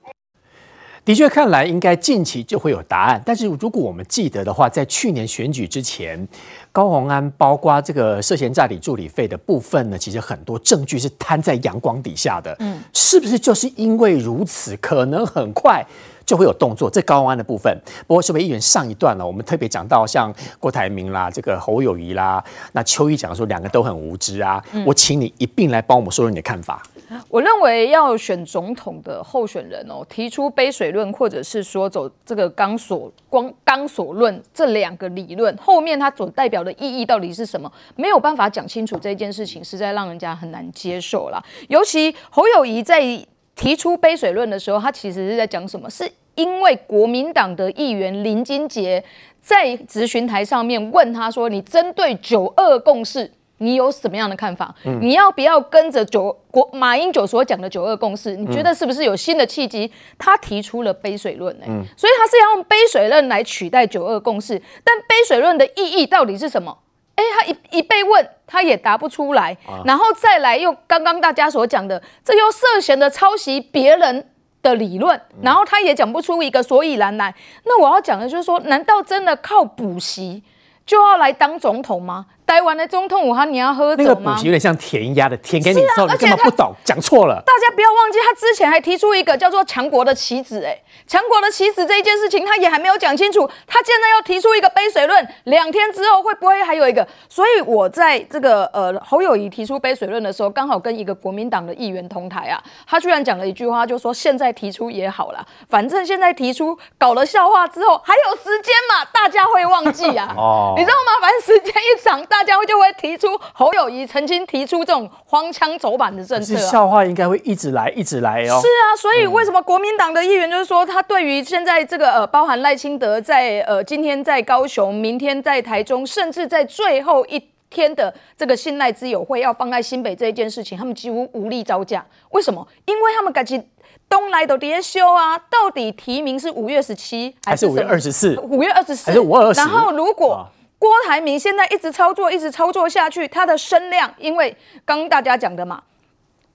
[1.06, 3.22] 的确看来应该近期就会有答案。
[3.24, 6.28] 但是如果我们记得的话，在去年选举之前，
[6.72, 12.56] 高鸿安包括这个涉嫌诈领助理费的部分呢，其实很多证据是摊在阳光底下的。
[12.60, 15.86] 嗯，是不是就是因为如此，可能很快？
[16.26, 17.78] 就会有动作，这高安的部分。
[18.08, 24.64] 不过，身为议员上一段呢，我们特别讲到像郭台铭啦，这个侯友谊啦，那邱毅讲说两个都很无知啊。
[24.74, 26.82] 嗯、我请你一并来帮我们说说你的看法。
[27.30, 37.72] 我认为要选总统的候选人哦，提出杯水论，或者是说走这个钢索光钢索论这两个理论，后面它所代表的意义到底是什么？
[37.96, 41.44] 没有办法讲清楚这件事情，实在让人家很难接受啦。
[41.70, 43.26] 尤其侯友宜在。
[43.56, 45.90] 提出杯水论的时候，他其实是在讲什么？
[45.90, 49.02] 是因为国民党的议员林金杰
[49.42, 54.76] 在质询台上面问他说：“你针对九二共识，你有什么样的看法？
[54.84, 58.36] 嗯、你要不要跟着九国马英九所讲的九二共识？
[58.36, 59.90] 你觉得是不是有新的契机？”
[60.20, 64.62] 他提出了杯水论、欸，嗯、所以他是要用杯水论来取代九二共识。
[64.84, 66.78] 但杯水论的意义到底是什么？
[67.16, 74.30] 哎，他一一被问，他也答不出来，啊、然后再来又刚刚大家所讲的，这又涉嫌的抄袭别人
[74.62, 77.34] 的理论，然后他也讲不出一个所以然来。
[77.64, 80.44] 那我要讲的就是说，难道真的靠补习
[80.86, 82.26] 就要来当总统吗？
[82.46, 87.42] 台湾的总统武汉，你要喝那个补习有点像填鸭的，填给你之后，你根本不懂，讲错了。
[87.46, 90.78] 大家不要忘记，他之前还提出一个叫做“强国的棋子”哎。
[91.08, 93.48] 强国的棋子这一件事情，他也还没有讲清楚。
[93.68, 97.06] 他现在要提出一个杯水论，两天之后会不会还有一个？
[97.28, 110.34] 所以我在这个呃侯友谊提出杯水论的时候，刚好跟一个国民党的议员同台啊，他居然讲了一句话，就说现在提出也好了，反正现在提出搞了笑话之后还有时间嘛，大家会忘记啊。
[110.38, 111.20] 哦，你知道吗？
[111.22, 116.58] 反正时间一长，大家会就会提出侯友谊曾经提出这种荒腔走板的政策啊。
[116.58, 118.60] 笑话应该会一直来，一直来哦。
[118.60, 120.96] 是啊，所以为什么国民党的议员就是说他。
[120.96, 132.06] 他对于现在这个呃，包含赖清德在呃，今天在高雄，明天在台中，甚至在最后一天的这个信赖之友会要放在新北这一件事情，他们几乎无力招架。
[132.30, 132.66] 为什么？
[132.86, 133.62] 因为他们感觉
[134.08, 138.40] 东来都别修啊，到底提名是五月十七还是五月二十四？
[138.40, 139.60] 五月二十四还是五二十？
[139.60, 140.48] 然后如果
[140.86, 144.56] 郭台铭现在一直操作，一直操作下去，他的声量，因为
[144.86, 145.82] 刚刚大家讲的嘛，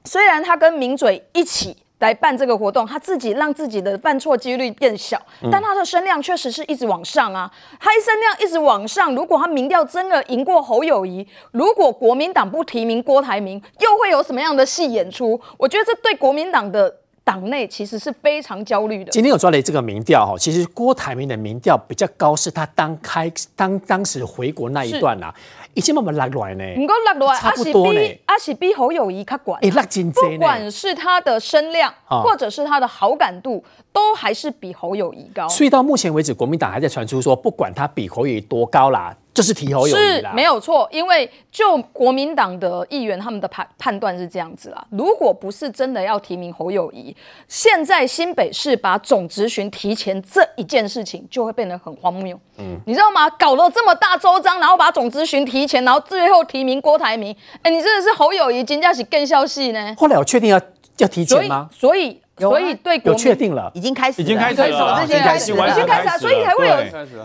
[0.04, 1.76] 虽然他跟名嘴一起。
[2.00, 5.20] 来办这个活动，他自己让自己的犯错几率变小，
[5.52, 7.52] 但他的声量确实是一直往上啊。
[7.78, 15.38] 他声量一直往上，如果他民调真的赢过侯友谊，如果国民党不提名郭台铭，又会有什么样的戏演出？
[15.58, 16.90] 我觉得这对国民党的
[17.30, 19.12] 党内其实是非常焦虑的。
[19.12, 25.32] 今天有抓了这个民调哈，其实郭台铭的民调比较高，是他当开当当时回国那一段啊。
[25.74, 30.32] 已经慢慢落落来呢，不过落落来，差不多呢，阿喜比侯友谊卡管，哎，落真多呢。
[30.32, 33.62] 不管是他的声量，或者是他的好感度，
[33.92, 35.48] 都还是比侯友谊高。
[35.48, 39.16] 所以到目前为止，国民党还在传出说，不管他比侯友谊多高啦。
[39.32, 44.84] 就是提侯友谊啦，是没有错，因为就国民党的议员他们的判判断是这样子啦。
[44.90, 47.14] 如果不是真的要提名侯友谊，
[47.46, 52.38] 现在新北市把总执询提前这一件事情就会变得很荒谬。
[52.58, 53.30] 嗯，你知道吗？
[53.30, 59.94] 搞了这么大周章，然后把总质询提前，然后最后提名郭台铭，哎，你真的是侯友谊真的是更消息呢？
[59.96, 60.60] 后来我确定要
[61.02, 61.68] 要提前吗？
[61.72, 62.20] 所以。
[62.40, 66.74] 所以所以对国民有确定了，已经开始，已经开始了，已经开始了，已经开始了，所以才会有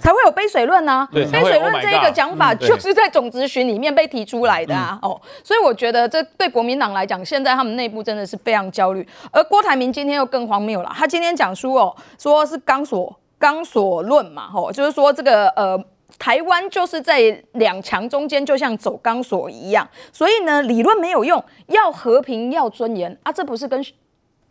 [0.02, 1.08] 才会有杯水论呢。
[1.14, 5.00] 杯水论这一个讲法，就是在总咨询里面被提出来的啊。
[5.02, 9.08] 哦，所以我觉得这对国民党来讲，现在他们内部真的是非常焦虑。
[9.32, 15.82] 而郭台铭今天又更荒谬了，他今天讲书哦，说是钢索钢索论嘛，吼，就是说这个呃，
[16.18, 23.84] 台湾就是在两强中间，就像走钢索一样，所以呢，理论没有用，要和平，要尊严啊，这不是跟。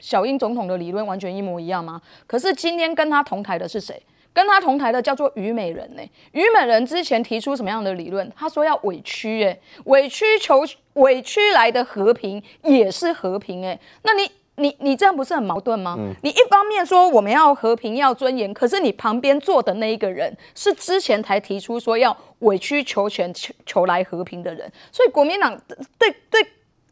[0.00, 2.02] 小英总统的理论完全一模一样吗？
[2.26, 4.02] 可是今天跟他同台的是谁？
[4.34, 6.02] 跟他同台的叫做虞美人呢、
[6.32, 8.30] 虞美人之前提出什么样的理论？
[8.36, 10.62] 他说要委屈、欸，哎，委曲求
[10.94, 15.96] 委屈来的和平也是和平、欸，哎，那你你你这样不是很矛盾吗？
[15.98, 25.58] 嗯、你一方面说我们要和平要尊严，可是你旁边坐的那一个人是之前才提出说要委曲求全求求来和平的人，所以国民党
[25.98, 26.42] 对对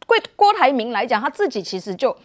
[0.07, 2.17] 对郭台铭来讲，他自己其实就。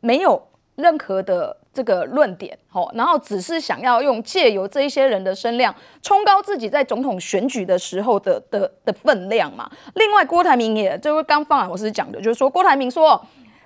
[0.00, 0.38] 没有
[0.74, 9.66] 任何的这个论点，吼，然后只是想要用借由这一些人的声量，冲高自己在总统选举的时候的的的分量嘛。
[9.94, 13.18] 另外，郭台铭也就是刚方老师讲的，就是说郭台铭说，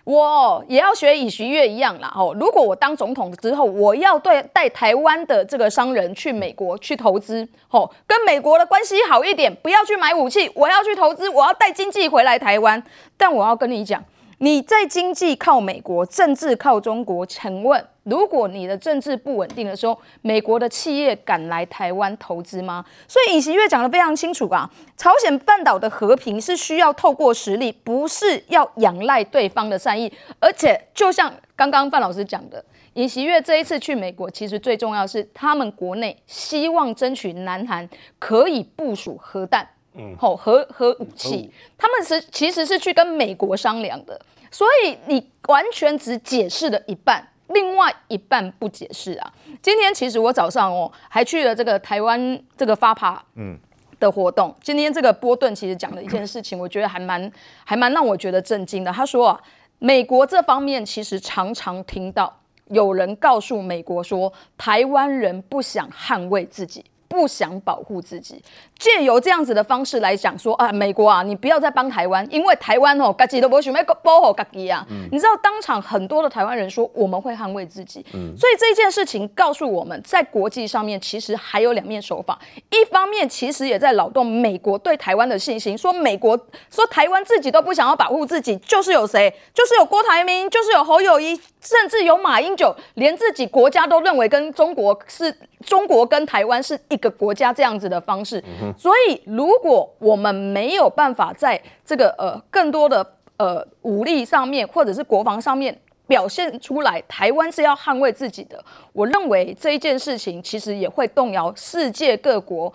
[0.09, 12.83] 我也要学以徐月一样啦，哦，如果我当总统之后，我要对带台湾的这个商人去美国去投资，哦，跟美国的关系好一点，不要去买武器，我要去投资，我要带经济回来台湾，
[13.19, 14.03] 但我要跟你讲。
[14.39, 22.85] 你在经济靠美国，政治靠中国，请问，如果你的政治不稳定的时候，美国的企业敢来台湾投资吗？
[23.07, 30.11] 所以尹锡悦讲的非常清楚啊，朝鲜半岛的和平是需要透过实力，不是要仰赖对方的善意。
[30.41, 37.87] 而且，就像刚刚范老师讲的，尹锡悦这一次去美国，其实最重要是他们国内希望争取南韩
[38.19, 39.69] 可以部署核弹。
[39.95, 49.33] 嗯，吼，核核武器，他们是其实是去跟美国商量的，所以你完全只解释了一半，另外一半不解释啊。
[49.61, 53.59] 今天其实我早上哦还去了这个台湾这个发爬嗯
[54.01, 57.31] 的活动，今天这个波顿其实讲了一件事情，我觉得还蛮
[57.65, 58.93] 还蛮让我觉得震惊的。
[58.93, 59.41] 他说啊，
[59.79, 66.85] 美国这方面其实常常听到有人告诉美国说，台湾人不想捍卫自己。
[67.09, 68.41] 不想保护自己，
[68.79, 74.87] 借由这样子的方式来讲说啊，美国啊，你不要再帮台湾，因为台湾哦，自己都不想要保护自己啊。
[74.91, 78.05] 嗯、你知道当场很多的台湾人说，我们会捍卫自己。
[78.13, 82.39] 嗯、所以这件事情告诉我们在国际上面其实还有两面手法，
[82.71, 86.39] 一方面其实也在扰动美国对台湾的信心，说美国
[86.71, 91.41] 说台湾自己都不想要保护自己，就是有谁，就是有郭台铭，就是有侯友宜。
[91.61, 95.35] 甚至有马英九，连自己国家都认为跟中国是
[95.65, 98.43] 中国跟台湾是一个国家这样子的方式。
[98.77, 103.05] 所以，如果我们没有办法在这个呃更多的
[103.37, 112.73] 呃武力上面，或者是国防上面表现出来，台湾是要捍卫自己的，我认为这一件事情其实也会动摇世界各国。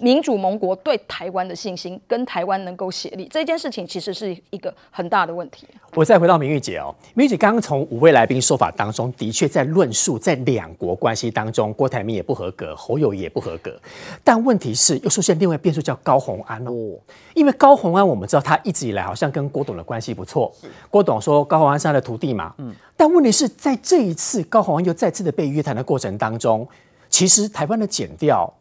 [0.00, 5.66] 民主盟国对台湾的信心，跟台湾能够协力这件事情，其实是一个很大的问题。
[5.94, 13.74] 我再回到明玉姐哦，明玉姐刚刚从五位来宾说法当中，的确在论述在两国关系当中，郭台铭也不合格，侯友也不合格。
[14.22, 16.98] 但问题是，又出现另外变数叫高虹安哦，
[17.34, 20.52] 因为高虹安我们知道他一直以来好像跟郭董的关系不错，
[20.90, 22.74] 郭董说高虹安是他的徒弟嘛，嗯。
[22.96, 26.66] 但问题是在这一次高虹安又再次的被约谈的过程当中，
[27.08, 28.52] 其实台湾的检调。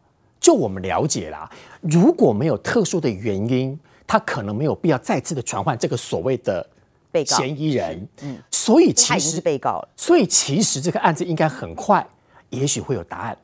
[0.41, 6.67] 就我们了解啦，如果没有特殊的原因，他可能没有必要再次的传唤这个所谓的
[7.11, 8.07] 被告嫌疑人。
[8.23, 9.87] 嗯，所以其实是被告了。
[9.95, 12.05] 所以其实这个案子应该很快，
[12.49, 13.37] 也许会有答案。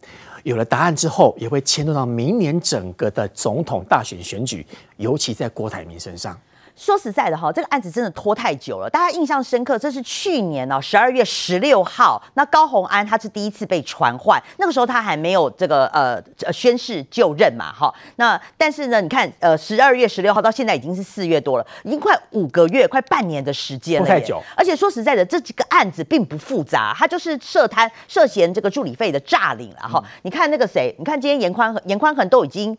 [0.43, 6.35] 有了答案之后，也会牵动到明年整个的总统大选选举，尤其在郭台铭身上。
[6.77, 9.77] 说实在的哈，这个案子真的拖太久了，大家印象深刻。
[9.79, 16.21] 这是去年哦，十二月十六号，那高虹安他是第一次被传唤，那个时候他还没有这个呃
[16.53, 17.91] 宣誓就任嘛哈。
[18.17, 24.07] 那但是呢，你看呃十二月十六号到现在已经是四月多了，已经快五个月，快半年的时间了。
[24.07, 24.39] 太久。
[24.55, 29.99] 而且说实在的，这几个案子并不复杂，他就是涉贪涉嫌这个助理费的诈领了哈。
[30.03, 32.77] 嗯、你看那个谁，你看今天严宽恒颜宽恒都已经。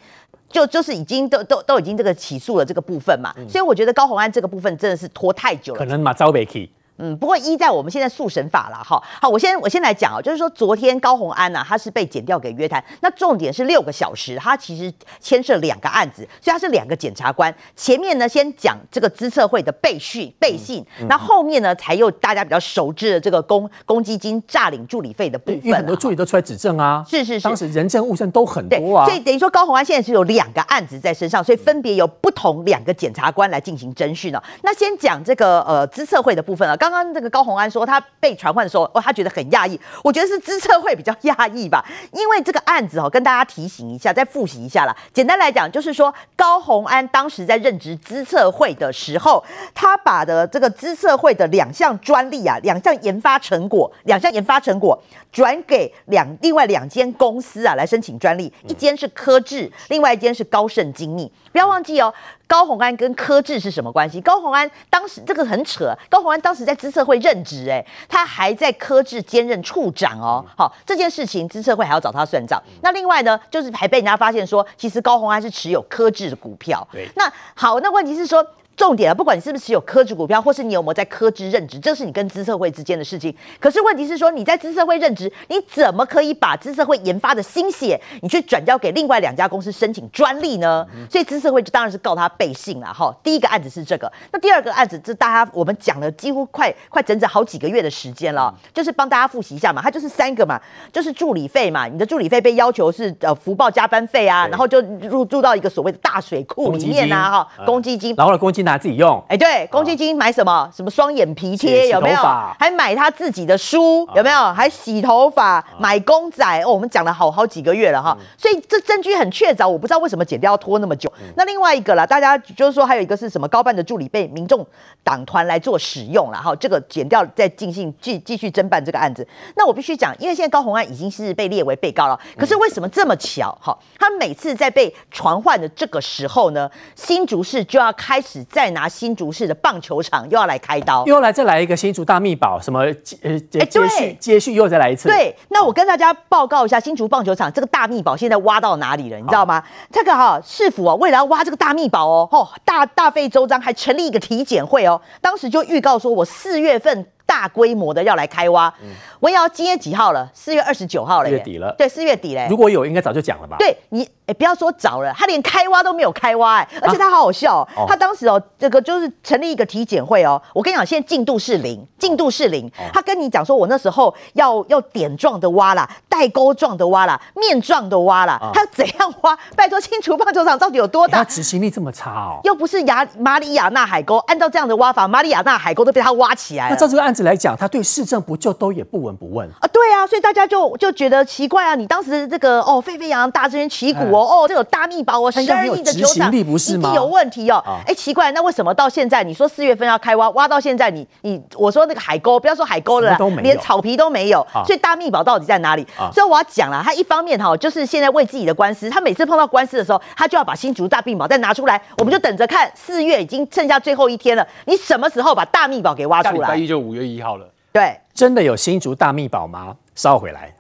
[0.51, 6.71] 就就是已经都都都已经这个起诉了这个部分嘛，嗯、所以我觉得高红安这个部分真的是拖太久了，可能马招北起。
[6.99, 9.03] 嗯，不过依在我们现在速审法了哈。
[9.21, 17.55] 好，我先我先来讲啊，就是说昨天高红安呐、啊，他是被检调给约谈，那重点是六个小时，他其实牵涉两个案子，所以他是两个检察官。
[17.77, 25.73] 前面呢先讲这个资策会的备讯备信，那、嗯、后面呢才又大家比较熟知的这个公公积金诈领助理费的部分。
[25.73, 29.07] 很多助理都出来指证啊，是是是，当时人证物证都很多啊。
[29.07, 34.43] 所以等于说高红安现在是有两个案子在身上，所以分别由不同两个检察官来进行侦讯了。
[34.63, 37.69] 那先讲这个呃资策会的部分啊，刚刚刚这个高虹安。
[37.69, 39.79] 说他被传唤的时候，哦，他觉得很讶异。
[40.03, 44.97] 我觉得是资策会比较讶异吧，因为这个案子哦，跟大家提醒一下，再复习一下啦。
[45.13, 54.99] 简单来讲，就是说高虹安当时在任职资策会的时候，他把的这个资策会的两项专利啊，两项研发成果，两项研发成果
[55.31, 61.31] 转给两另外两间公司啊来申请专利，一间是科智，另外一间是高盛精密。
[61.53, 62.13] 不要忘记哦。
[62.47, 64.21] 高鸿安跟柯智是什么关系？
[64.23, 70.45] 高鸿安当时这个很扯，高鸿安当时在资策会任职，哎，他还在柯智兼任处长哦。
[70.57, 72.63] 好，这件事情资策会还要找他算账。
[72.83, 76.87] 那另外呢，就是还被人家发现说，其实高鸿安是持有柯智的股票。
[76.91, 78.45] 对，那好，那问题是说。
[78.79, 83.35] 重点啊，不管你是不是持有科技股票，或是你有没有在科资任职，这是你跟资策会之间的事情。
[83.59, 90.87] 可是问题是说，你在资策会任职，你怎么可以把资策会研发的心血，你去转交给另外两家公司申请专利呢？
[91.11, 93.13] 所以资策会就当然是告他背信了哈。
[93.25, 100.61] 第一个案子是这个，那第二个案子，这大家我们讲了几乎快快整整好几个月的时间了，就是帮大家复习一下嘛，它就是三个嘛，
[100.93, 108.68] 就是助理费嘛，你的助理费被要求是呃福报加班费啊，然后就入入到一个所谓的大水库里面啊哈，公积金，然后呢公积金。
[108.69, 109.23] 拿自己用。
[109.29, 110.71] 哎，对，公积金买什么？
[110.75, 112.23] 什么双眼皮贴有没有？
[112.59, 114.53] 还买他自己的书有没有？
[114.53, 116.73] 还洗头发、买公仔哦。
[116.73, 119.67] 我们讲了好好几个月了哈，所以这证据很确凿。
[119.69, 121.13] 我不知道为什么剪掉要拖那么久。
[121.37, 123.49] 那另外一个啦，大家就是说还有一个是什么？
[123.49, 124.67] 高办的助理被民众
[125.03, 129.27] 党团来做使用了哈，这个剪掉再进行继继续侦办这个案子。
[129.57, 133.77] 那我必须讲，因为现在高红安已经是被列为被告了，可是为什么这么巧哈？
[133.99, 142.81] 他每次在被传唤的这个时候呢，新竹市就要开始再拿新竹市的棒球场又要来开刀，又要来再来一个新竹大秘宝，什么
[143.23, 145.09] 呃接续接续又再来一次。
[145.09, 149.17] 对，那我跟大家报告一下，新竹棒球场这个大秘宝现在挖到哪里了？
[149.17, 149.63] 你知道吗？
[149.93, 157.07] 这个哈市府啊，为了要挖这个大秘宝哦，哦大大费周章，还成立一个体检会哦，当时就预告说我四月份。
[157.29, 158.89] 大规模的要来开挖，嗯、
[159.21, 160.31] 文尧今天几号了？
[160.33, 161.75] 四月二十九号了，四月底了。
[161.77, 162.47] 对，四月底嘞。
[162.49, 163.59] 如果有，应该早就讲了吧？
[163.59, 164.09] 对你。
[164.29, 172.71] 哎，不要说早了，他连开挖都没有开挖，哎，而且他好好笑，哦，他当时哦，这个就是成立一个体检会哦，我跟你讲，现在进度是零，进度是零。
[172.93, 179.37] 他跟你讲说，我那时候要要点状的挖啦，带钩状的挖啦，面状的挖啦，他要怎样挖？
[179.57, 181.19] 拜托，新竹棒球场到底有多大？
[181.19, 186.75] 他执行力这么差哦，又不是亚马里亚纳海沟，按照这样的挖法，马里亚纳海沟都被他挖起来了。
[186.75, 189.67] 那照这个案子来讲，他对市政不就都也不闻不问啊？
[189.73, 194.99] 对啊，所以大家就就觉得奇怪啊，你当时这个哦沸沸扬扬大声旗鼓哦，哦这种大秘。
[195.09, 197.63] 把我十二亿的球场一定有问题哦！
[197.87, 205.87] 哎，奇怪，那为什么到现在你说四月份要开挖，挖到现在你你我说那个海沟，不要说海沟了，连草皮都没有，所以大秘宝到底在哪里？
[206.13, 216.35] 所以我要讲了，他一方面哈，就是现在为自己的官司，他每次碰到官司的时候，他就要把新竹大秘宝再拿出来，我们就等着看，四月已经剩下最后一天了，你什么时候把大秘宝给挖出来？
[216.35, 217.47] 下礼拜一就五月一号了。
[217.73, 219.77] 对，真的有新竹大秘宝吗？
[219.95, 220.53] 稍后回来。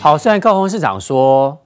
[0.00, 1.58] 好，虽然高雄市长说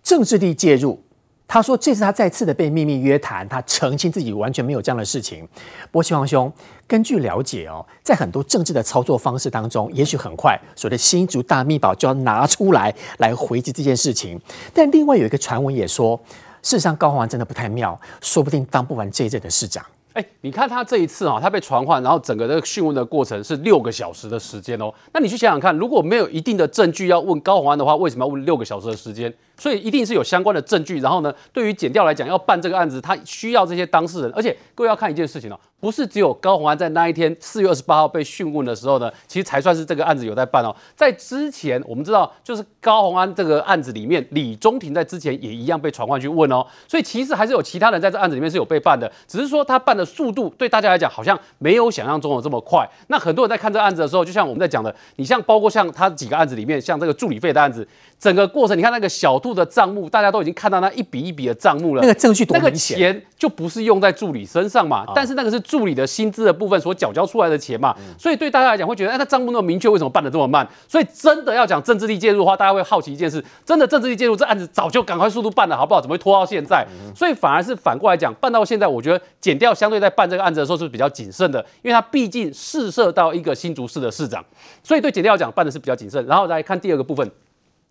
[0.00, 1.02] 政治力介入，
[1.48, 5.46] 他说这次他再次的被秘密约谈，他澄清自己完全没有这样的事情。
[5.90, 6.50] 不过，嶔煌兄，
[6.86, 14.40] 根据了解哦，在很多政治的操作方式当中，也许很快所谓的新竹大秘宝就要拿出来来回击这件事情。
[14.72, 16.16] 但另外有一个传闻也说，
[16.62, 19.84] 事实上高雄王真的不太妙，说不定当不完这一届的市长。
[20.14, 24.92] 哎，你看他这一次啊，他被传唤，然后整个的讯问的过程是六个小时的时间哦。
[25.12, 29.32] 那你去想想看，如果没有一定的证据要问高虹安的话，为什么要问六个小时的时间？
[29.56, 31.00] 所以一定是有相关的证据。
[31.00, 34.32] 然后呢，对于检调来讲，要办这个案子，他需要这些当事人。
[34.34, 40.74] 而且各位要看一件事情哦，不是只有高虹安在那一天四月二十八号被讯问的时候呢，其实才算是这个案子有在办哦。
[40.96, 46.66] 在之前，我们知道就是高虹安这个案子里面，李中庭在之前也一样被传唤去问哦。
[46.88, 52.88] 所以其实还是有其他人在这案子里面是有被办的，只是说他办的速度对大家来讲好像没有想象中的这么快。
[53.08, 57.86] 那很多人在看这案子的时候，就像我们在讲的，你像包括像他几个案子里面，像这个助理费的案子。
[58.24, 62.00] 整个过程，你看那个小兔的账目，大家都已经看到那一笔一笔的账目了。
[62.00, 67.94] 那个证据多那个钱就不是用在助理身上嘛，但是那个是助理的薪资的部分所缴交出来的钱嘛。
[68.18, 70.66] 所以对大家来讲会觉得，哎，那账目那么明确，为什么办的这么慢？
[70.88, 76.00] 所以真的要讲政治力介入的话，大家会好奇一件事：真的政治力介入，这案子早就赶快速度办了，好不好？
[76.00, 76.86] 怎么会拖到现在？
[77.14, 84.42] 所以反而是反过来讲，办到现在，我觉得减掉相对在办这个案子的时候是比较谨慎的，因为他毕竟试射到一个新竹市的市长，
[84.82, 86.24] 所以对减掉讲办的是比较谨慎。
[86.24, 87.30] 然后来看第二个部分。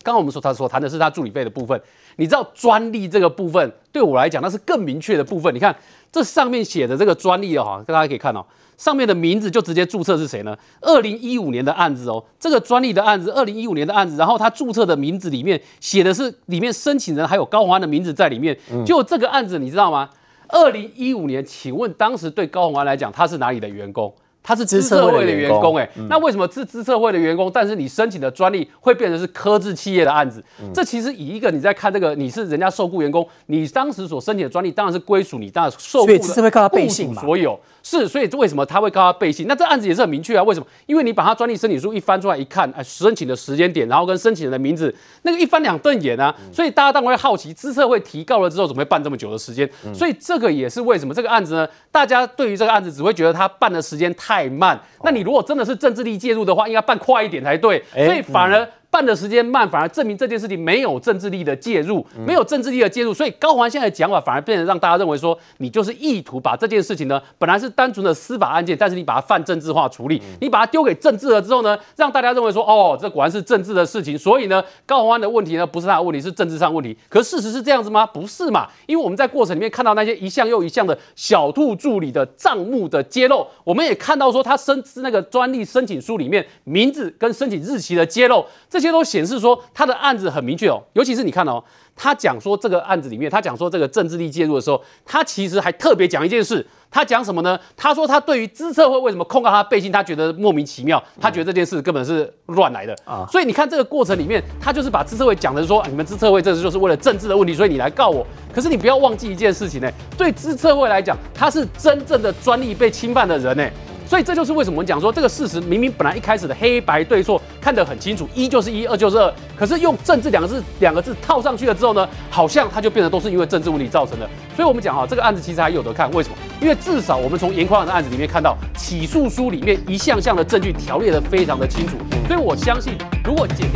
[0.03, 1.79] 刚刚我们说他所谈的是他助理费的部分，
[2.17, 5.53] 你知道专利这个部分对我来讲那是更明确的部分。
[5.55, 5.75] 你看
[6.11, 8.45] 这上面写的这个专利哦，大家可以看哦，
[8.77, 10.55] 上面的名字就直接注册是谁呢？
[10.81, 18.57] 二零一五年的案子哦，这个专利的案子，二零一五年的案子，然后他注册的名字里面写的是里面申请人还有高虹安的名字在里面。
[18.85, 20.09] 就这个案子你知道吗？
[20.49, 24.13] 二零一五年，请问当时对高虹安来讲，他是哪里的员工？
[24.43, 27.49] 他是资策会的员工，哎，那为什么是资策会的员工？
[27.51, 30.43] 但是你申请的专利会变成是科技企业的案子？
[30.61, 37.57] 嗯、这其实以一个你在看这个，你是人家受雇员工，你当时所申请的专利当然是归属你当然受雇的雇主所有。
[37.83, 39.45] 是，所以为什么他会告他背信？
[39.45, 40.41] 那这案子也是很明确啊。
[40.43, 40.65] 为什么？
[40.85, 46.33] 因为你把他专利申请书一翻出来一看，哎，申请的时间点，然后跟申请人的名字，那个一翻两瞪眼啊。
[46.51, 49.69] 所以大家当然会好奇，资策会提告了之后，怎么会办这么久的时间？
[49.93, 51.67] 所以这个也是为什么这个案子呢？
[51.91, 54.79] 大家对于这个案子只会觉得他办的时间太慢。
[55.03, 57.83] 那你如果真的是政治力介入的话，应该办快一点才对。
[57.93, 58.65] 所以反而。
[58.93, 76.95] 办的时间慢，反而证明这件事情没有政治力的介入，没有政治力的介入，所以高虹安现在的讲法反而变成让大家认为说，你就是意图把这件事情呢，本来是单纯的司法案件，但是你把它泛政治化处理，你把它丢给政治了之后呢，让大家认为说，哦，这果然是政治的事情，所以呢，高虹安的问题呢，不是他的问题，是政治上问题。
[77.09, 78.05] 可事实是这样子吗？
[78.05, 78.67] 不是嘛？
[78.85, 91.63] 因为我们在过程里面看到那些一项又一项的小兔助理的账目的揭露，我们也看到说他申那个专利申请书里面名字跟申请日期的揭露，这些都显示说他的案子很明确哦，尤其是你看哦，
[91.95, 97.57] 他讲说这个案子里面，他讲说这个政治力介入的时候，他其实还特别讲一件事，他讲什么呢？
[97.77, 103.25] 他说他对于资策会为什么控告他背信，他觉得莫名其妙，他觉得这件事根本是乱来的啊。
[103.31, 108.25] 所以你看这个过程里面，他就是把资策会讲的说，你们资策会这次就是为了政治的问题，所以你来告我。
[108.53, 113.67] 可是你不要忘记一件事情呢，对资策会来讲，他是真正的专利被侵犯的人呢。
[114.05, 124.29] 所以这就是为什么我们讲说这个事实明明本来一开始的黑白对错看得很清楚，一就是一，二就是二，可是用政治两个字两个字套上去了之后呢，好像它就变得都是因为政治问题造成的。
[124.55, 126.35] 所以我们讲哈，这个案子其实还有得看，为什么？
[126.61, 131.97] 因为至少我们从严宽的案子里面看到，起诉书里面一项项的证据条列的非常的清楚。
[132.27, 132.93] 所以我相信，
[133.23, 133.71] 如果减掉。